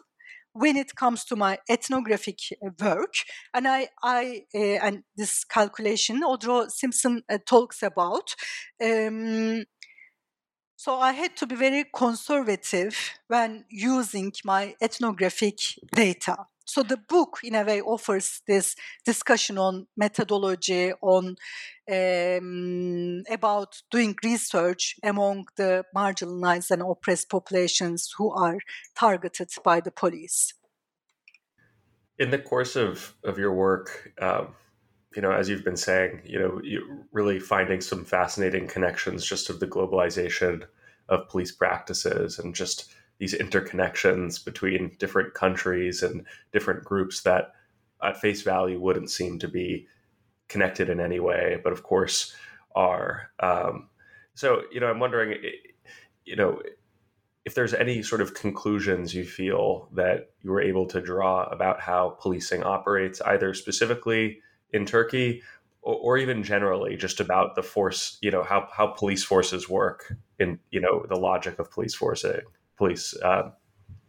when 0.53 0.77
it 0.77 0.95
comes 0.95 1.25
to 1.25 1.35
my 1.35 1.57
ethnographic 1.67 2.37
work 2.79 3.13
and 3.55 3.67
i 3.67 3.87
i 4.03 4.43
uh, 4.53 4.85
and 4.85 5.03
this 5.17 5.43
calculation 5.43 6.21
Audra 6.21 6.69
Simpson 6.69 7.23
uh, 7.27 7.39
talks 7.43 7.81
about 7.81 8.35
um, 8.79 9.63
so 10.83 10.99
I 10.99 11.13
had 11.13 11.37
to 11.37 11.47
be 11.47 11.55
very 11.55 11.85
conservative 11.95 12.93
when 13.29 13.63
using 13.69 14.33
my 14.43 14.75
ethnographic 14.81 15.59
data. 15.95 16.35
So 16.65 16.81
the 16.83 16.97
book, 16.97 17.39
in 17.43 17.55
a 17.55 17.63
way, 17.63 17.81
offers 17.81 18.41
this 18.47 18.75
discussion 19.05 19.57
on 19.57 19.87
methodology, 19.97 20.93
on 21.01 21.35
um, 21.91 23.23
about 23.29 23.81
doing 23.91 24.15
research 24.23 24.95
among 25.03 25.47
the 25.57 25.83
marginalized 25.95 26.71
and 26.71 26.81
oppressed 26.81 27.29
populations 27.29 28.09
who 28.17 28.31
are 28.31 28.57
targeted 28.97 29.49
by 29.63 29.81
the 29.81 29.91
police. 29.91 30.53
In 32.17 32.31
the 32.31 32.39
course 32.39 32.75
of 32.75 33.15
of 33.23 33.37
your 33.37 33.53
work, 33.53 34.13
um, 34.21 34.55
you 35.15 35.21
know, 35.21 35.31
as 35.31 35.49
you've 35.49 35.63
been 35.65 35.77
saying, 35.77 36.21
you 36.25 36.39
know, 36.39 36.61
you 36.63 37.05
really 37.11 37.39
finding 37.39 37.81
some 37.81 38.05
fascinating 38.05 38.67
connections 38.67 39.25
just 39.25 39.49
of 39.49 39.59
the 39.59 39.67
globalization 39.67 40.63
of 41.09 41.27
police 41.29 41.51
practices 41.51 42.39
and 42.39 42.55
just 42.55 42.93
these 43.23 43.33
interconnections 43.33 44.43
between 44.43 44.91
different 44.99 45.33
countries 45.33 46.03
and 46.03 46.25
different 46.51 46.83
groups 46.83 47.21
that 47.21 47.53
at 48.03 48.19
face 48.19 48.41
value 48.41 48.77
wouldn't 48.81 49.09
seem 49.09 49.39
to 49.39 49.47
be 49.47 49.87
connected 50.49 50.89
in 50.89 50.99
any 50.99 51.21
way, 51.21 51.57
but 51.63 51.71
of 51.71 51.83
course 51.83 52.35
are. 52.75 53.29
Um, 53.39 53.87
so, 54.33 54.63
you 54.73 54.81
know, 54.81 54.87
I'm 54.87 54.99
wondering, 54.99 55.41
you 56.25 56.35
know, 56.35 56.61
if 57.45 57.55
there's 57.55 57.73
any 57.73 58.03
sort 58.03 58.19
of 58.19 58.33
conclusions 58.33 59.15
you 59.15 59.23
feel 59.23 59.87
that 59.93 60.31
you 60.41 60.51
were 60.51 60.61
able 60.61 60.85
to 60.87 60.99
draw 60.99 61.45
about 61.45 61.79
how 61.79 62.17
policing 62.19 62.61
operates, 62.61 63.21
either 63.21 63.53
specifically 63.53 64.39
in 64.71 64.85
Turkey 64.85 65.41
or, 65.81 65.95
or, 65.95 66.17
even 66.17 66.43
generally 66.43 66.97
just 66.97 67.21
about 67.21 67.55
the 67.55 67.63
force, 67.63 68.17
you 68.21 68.31
know, 68.31 68.43
how, 68.43 68.67
how 68.69 68.87
police 68.87 69.23
forces 69.23 69.69
work 69.69 70.13
in, 70.39 70.59
you 70.71 70.81
know, 70.81 71.05
the 71.07 71.15
logic 71.15 71.57
of 71.57 71.71
police 71.71 71.95
forcing, 71.95 72.41
police. 72.77 73.15
Uh, 73.23 73.51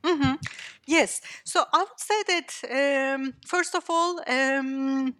mm-hmm. 0.03 0.35
Yes. 0.87 1.21
So 1.45 1.65
I 1.73 1.79
would 1.79 1.99
say 1.99 2.23
that, 2.29 3.15
um, 3.15 3.35
first 3.47 3.75
of 3.75 3.85
all, 3.89 4.21
um, 4.27 5.15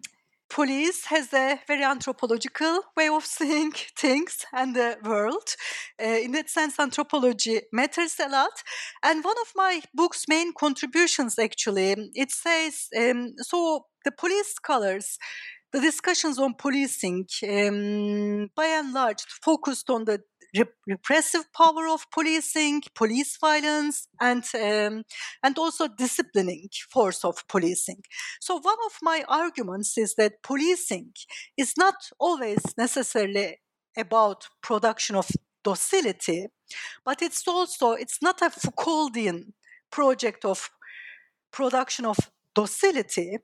police 0.51 1.07
has 1.07 1.33
a 1.33 1.59
very 1.67 1.83
anthropological 1.83 2.81
way 2.97 3.09
of 3.09 3.25
seeing 3.39 3.73
things 3.73 4.45
and 4.53 4.77
the 4.77 4.97
world. 5.03 5.57
Uh, 6.01 6.19
in 6.23 6.33
that 6.33 6.51
sense, 6.51 6.79
anthropology 6.79 7.63
matters 7.73 8.17
a 8.21 8.29
lot. 8.29 8.63
And 9.03 9.25
one 9.25 9.37
of 9.41 9.53
my 9.57 9.81
book's 9.95 10.27
main 10.29 10.53
contributions, 10.53 11.39
actually, 11.39 11.97
it 12.15 12.31
says 12.31 12.89
um, 12.97 13.35
so 13.39 13.87
the 14.05 14.13
police 14.13 14.55
scholars 14.55 15.19
the 15.75 15.81
discussions 15.81 16.39
on 16.39 16.55
policing, 16.55 17.27
um, 17.43 18.49
by 18.55 18.67
and 18.67 18.93
large, 18.93 19.25
focused 19.43 19.91
on 19.91 20.05
the 20.05 20.21
repressive 20.87 21.53
power 21.53 21.89
of 21.89 22.11
policing, 22.11 22.83
police 22.95 23.37
violence, 23.39 24.09
and 24.21 24.45
um, 24.55 25.05
and 25.43 25.59
also 25.59 25.89
disciplining 25.89 26.69
force 26.91 27.25
of 27.25 27.47
policing. 27.49 28.03
So 28.41 28.57
one 28.57 28.79
of 28.87 28.93
my 29.03 29.25
arguments 29.29 29.99
is 29.99 30.15
that 30.17 30.43
policing 30.43 31.13
is 31.57 31.75
not 31.77 31.95
always 32.19 32.61
necessarily 32.77 33.59
about 33.97 34.49
production 34.63 35.17
of 35.17 35.31
docility, 35.63 36.47
but 37.05 37.23
it's 37.23 37.47
also 37.49 37.93
it's 37.93 38.21
not 38.23 38.43
a 38.43 38.51
Foucauldian 38.51 39.53
project 39.91 40.45
of 40.45 40.71
production 41.53 42.05
of 42.05 42.19
docility, 42.55 43.39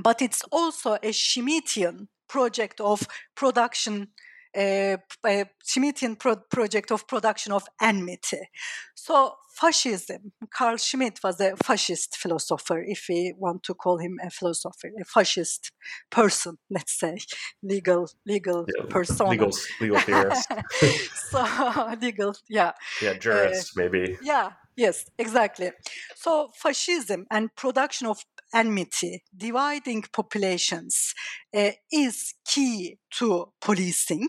but 0.00 0.22
it's 0.22 0.42
also 0.50 0.94
a 0.94 1.12
Schmittian 1.12 2.08
project 2.28 2.80
of 2.80 3.06
production 3.34 4.08
a, 4.56 4.96
a 5.26 5.44
Schmittian 5.64 6.18
pro- 6.18 6.36
project 6.50 6.90
of 6.90 7.06
production 7.06 7.52
of 7.52 7.64
enmity. 7.80 8.48
So 8.94 9.34
fascism, 9.54 10.32
Carl 10.52 10.76
Schmitt 10.76 11.20
was 11.22 11.40
a 11.40 11.56
fascist 11.56 12.16
philosopher, 12.16 12.82
if 12.82 13.06
we 13.08 13.34
want 13.36 13.62
to 13.64 13.74
call 13.74 13.98
him 13.98 14.18
a 14.24 14.30
philosopher, 14.30 14.90
a 15.00 15.04
fascist 15.04 15.70
person, 16.10 16.58
let's 16.70 16.98
say, 16.98 17.18
legal 17.62 18.08
legal 18.26 18.66
yeah, 18.76 18.84
person, 18.88 19.28
legal 19.28 19.52
legal 19.80 19.98
theorist. 20.00 20.50
so 21.30 21.94
legal, 22.00 22.34
yeah, 22.48 22.72
yeah, 23.02 23.14
jurist 23.14 23.72
uh, 23.76 23.82
maybe. 23.82 24.16
Yeah, 24.22 24.50
yes, 24.76 25.04
exactly. 25.18 25.72
So 26.14 26.50
fascism 26.54 27.26
and 27.30 27.54
production 27.54 28.06
of 28.06 28.24
enmity, 28.54 29.22
dividing 29.36 30.04
populations, 30.12 31.14
uh, 31.54 31.70
is 31.90 32.34
key 32.44 32.98
to 33.18 33.52
policing. 33.60 34.28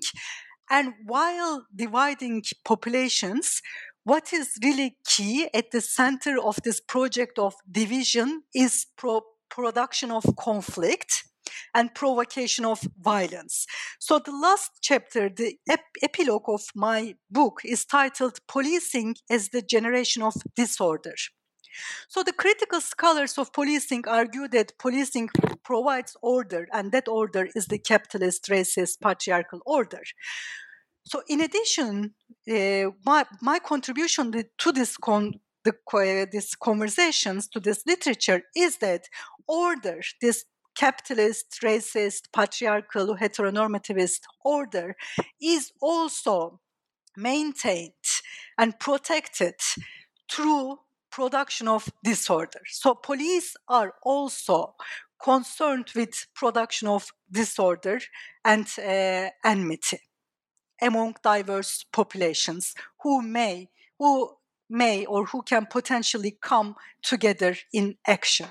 And 0.69 0.93
while 1.05 1.65
dividing 1.75 2.43
populations, 2.63 3.61
what 4.03 4.33
is 4.33 4.57
really 4.63 4.97
key 5.05 5.49
at 5.53 5.71
the 5.71 5.81
center 5.81 6.37
of 6.41 6.57
this 6.63 6.81
project 6.81 7.39
of 7.39 7.53
division 7.69 8.43
is 8.53 8.87
pro- 8.97 9.21
production 9.49 10.11
of 10.11 10.23
conflict 10.37 11.25
and 11.73 11.93
provocation 11.93 12.65
of 12.65 12.81
violence. 12.99 13.65
So, 13.99 14.19
the 14.19 14.31
last 14.31 14.71
chapter, 14.81 15.29
the 15.29 15.57
ep- 15.69 15.97
epilogue 16.01 16.47
of 16.47 16.63
my 16.75 17.15
book, 17.29 17.61
is 17.65 17.85
titled 17.85 18.39
Policing 18.47 19.15
as 19.29 19.49
the 19.49 19.61
Generation 19.61 20.23
of 20.23 20.35
Disorder. 20.55 21.15
So 22.07 22.23
the 22.23 22.33
critical 22.33 22.81
scholars 22.81 23.37
of 23.37 23.53
policing 23.53 24.03
argue 24.07 24.47
that 24.49 24.77
policing 24.77 25.29
provides 25.63 26.15
order, 26.21 26.67
and 26.71 26.91
that 26.91 27.07
order 27.07 27.47
is 27.55 27.67
the 27.67 27.79
capitalist, 27.79 28.47
racist, 28.49 29.01
patriarchal 29.01 29.61
order. 29.65 30.03
So, 31.05 31.21
in 31.27 31.41
addition, 31.41 32.13
uh, 32.49 32.91
my 33.05 33.25
my 33.41 33.59
contribution 33.59 34.31
to 34.59 34.71
this 34.71 34.97
con- 34.97 35.39
the, 35.65 35.73
uh, 35.93 36.41
conversations 36.61 37.47
to 37.47 37.59
this 37.59 37.83
literature 37.85 38.43
is 38.55 38.77
that 38.77 39.07
order, 39.47 40.01
this 40.21 40.45
capitalist, 40.76 41.59
racist, 41.63 42.32
patriarchal, 42.34 43.17
heteronormativist 43.17 44.21
order 44.43 44.95
is 45.41 45.71
also 45.82 46.59
maintained 47.15 47.91
and 48.57 48.80
protected 48.80 49.55
through 50.32 50.80
production 51.11 51.67
of 51.67 51.89
disorder. 52.03 52.61
So 52.67 52.95
police 52.95 53.55
are 53.67 53.93
also 54.03 54.76
concerned 55.24 55.89
with 55.95 56.28
production 56.34 56.88
of 56.88 57.11
disorder 57.32 57.99
and 58.43 58.67
uh, 58.78 59.30
enmity 59.45 59.99
among 60.82 61.15
diverse 61.24 61.86
populations 61.93 62.74
who 63.01 63.21
may 63.21 63.69
who 63.99 64.36
may 64.69 65.05
or 65.05 65.26
who 65.26 65.41
can 65.43 65.67
potentially 65.67 66.38
come 66.41 66.76
together 67.03 67.55
in 67.71 67.95
action. 68.07 68.47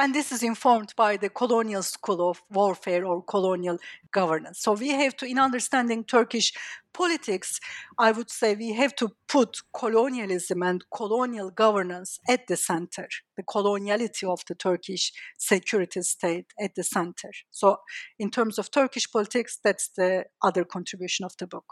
And 0.00 0.14
this 0.14 0.30
is 0.30 0.44
informed 0.44 0.94
by 0.96 1.16
the 1.16 1.28
colonial 1.28 1.82
school 1.82 2.30
of 2.30 2.40
warfare 2.50 3.04
or 3.04 3.20
colonial 3.20 3.78
governance. 4.12 4.60
So 4.60 4.74
we 4.74 4.90
have 4.90 5.16
to, 5.16 5.26
in 5.26 5.40
understanding 5.40 6.04
Turkish 6.04 6.52
politics, 6.94 7.58
I 7.98 8.12
would 8.12 8.30
say 8.30 8.54
we 8.54 8.74
have 8.74 8.94
to 8.96 9.10
put 9.26 9.58
colonialism 9.76 10.62
and 10.62 10.84
colonial 10.94 11.50
governance 11.50 12.20
at 12.28 12.46
the 12.46 12.56
center, 12.56 13.08
the 13.36 13.42
coloniality 13.42 14.22
of 14.22 14.40
the 14.46 14.54
Turkish 14.54 15.12
security 15.36 16.02
state 16.02 16.46
at 16.60 16.76
the 16.76 16.84
center. 16.84 17.30
So, 17.50 17.78
in 18.20 18.30
terms 18.30 18.56
of 18.56 18.70
Turkish 18.70 19.10
politics, 19.10 19.58
that's 19.64 19.88
the 19.96 20.26
other 20.40 20.64
contribution 20.64 21.24
of 21.24 21.32
the 21.40 21.48
book. 21.48 21.66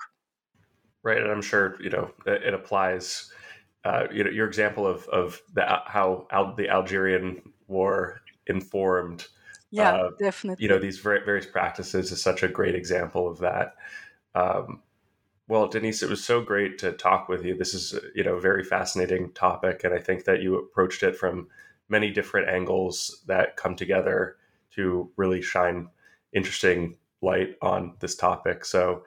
Right, 1.05 1.23
and 1.23 1.31
I'm 1.31 1.43
sure 1.43 1.77
you 1.81 1.91
know 1.91 2.11
it 2.27 2.53
applies. 2.53 3.31
Uh, 3.87 4.09
you 4.13 4.25
know, 4.25 4.31
your 4.31 4.49
example 4.49 4.85
of 4.85 5.07
of 5.11 5.41
the 5.55 5.65
how 5.87 6.27
Al, 6.33 6.57
the 6.57 6.69
Algerian 6.69 7.41
war 7.69 8.21
informed 8.49 9.29
yeah 9.71 9.93
uh, 9.93 10.11
definitely 10.19 10.61
you 10.61 10.69
know 10.69 10.79
these 10.79 10.99
various 10.99 11.47
practices 11.47 12.11
is 12.11 12.21
such 12.21 12.43
a 12.43 12.49
great 12.49 12.75
example 12.75 13.29
of 13.29 13.39
that. 13.39 13.77
Um, 14.35 14.83
well 15.47 15.69
Deniz 15.69 16.03
it 16.03 16.11
was 16.11 16.25
so 16.25 16.41
great 16.41 16.79
to 16.79 16.93
talk 16.93 17.29
with 17.29 17.45
you. 17.45 17.57
This 17.57 17.75
is 17.75 17.95
you 18.13 18.25
know 18.25 18.35
a 18.35 18.41
very 18.41 18.65
fascinating 18.65 19.31
topic 19.35 19.85
and 19.85 19.95
i 19.95 20.01
think 20.01 20.25
that 20.25 20.43
you 20.43 20.59
approached 20.59 21.05
it 21.05 21.17
from 21.17 21.47
many 21.89 22.11
different 22.11 22.49
angles 22.49 23.23
that 23.27 23.57
come 23.57 23.77
together 23.77 24.37
to 24.73 25.09
really 25.17 25.43
shine 25.43 25.89
interesting 26.33 26.97
light 27.23 27.55
on 27.63 27.95
this 28.01 28.17
topic. 28.17 28.65
So 28.65 29.05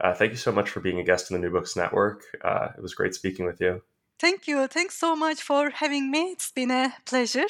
uh, 0.00 0.14
thank 0.14 0.32
you 0.32 0.38
so 0.38 0.50
much 0.50 0.70
for 0.70 0.80
being 0.80 0.98
a 0.98 1.04
guest 1.04 1.30
in 1.30 1.34
the 1.34 1.46
new 1.46 1.52
books 1.52 1.76
network. 1.76 2.22
Uh, 2.42 2.68
it 2.74 2.80
was 2.80 2.94
great 2.94 3.14
speaking 3.14 3.44
with 3.44 3.60
you 3.60 3.82
thank 4.18 4.46
you 4.46 4.66
thanks 4.66 4.96
so 4.96 5.14
much 5.16 5.40
for 5.42 5.70
having 5.70 6.10
me 6.10 6.32
it's 6.32 6.50
been 6.52 6.70
a 6.70 6.94
pleasure 7.04 7.46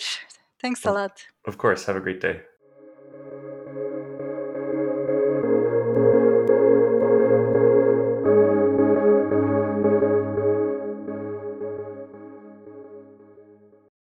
Thanks 0.65 0.83
a 0.87 0.93
lot. 0.93 1.27
Of 1.45 1.59
course. 1.59 1.85
Have 1.85 1.97
a 1.97 2.01
great 2.01 2.23
day. 2.23 2.41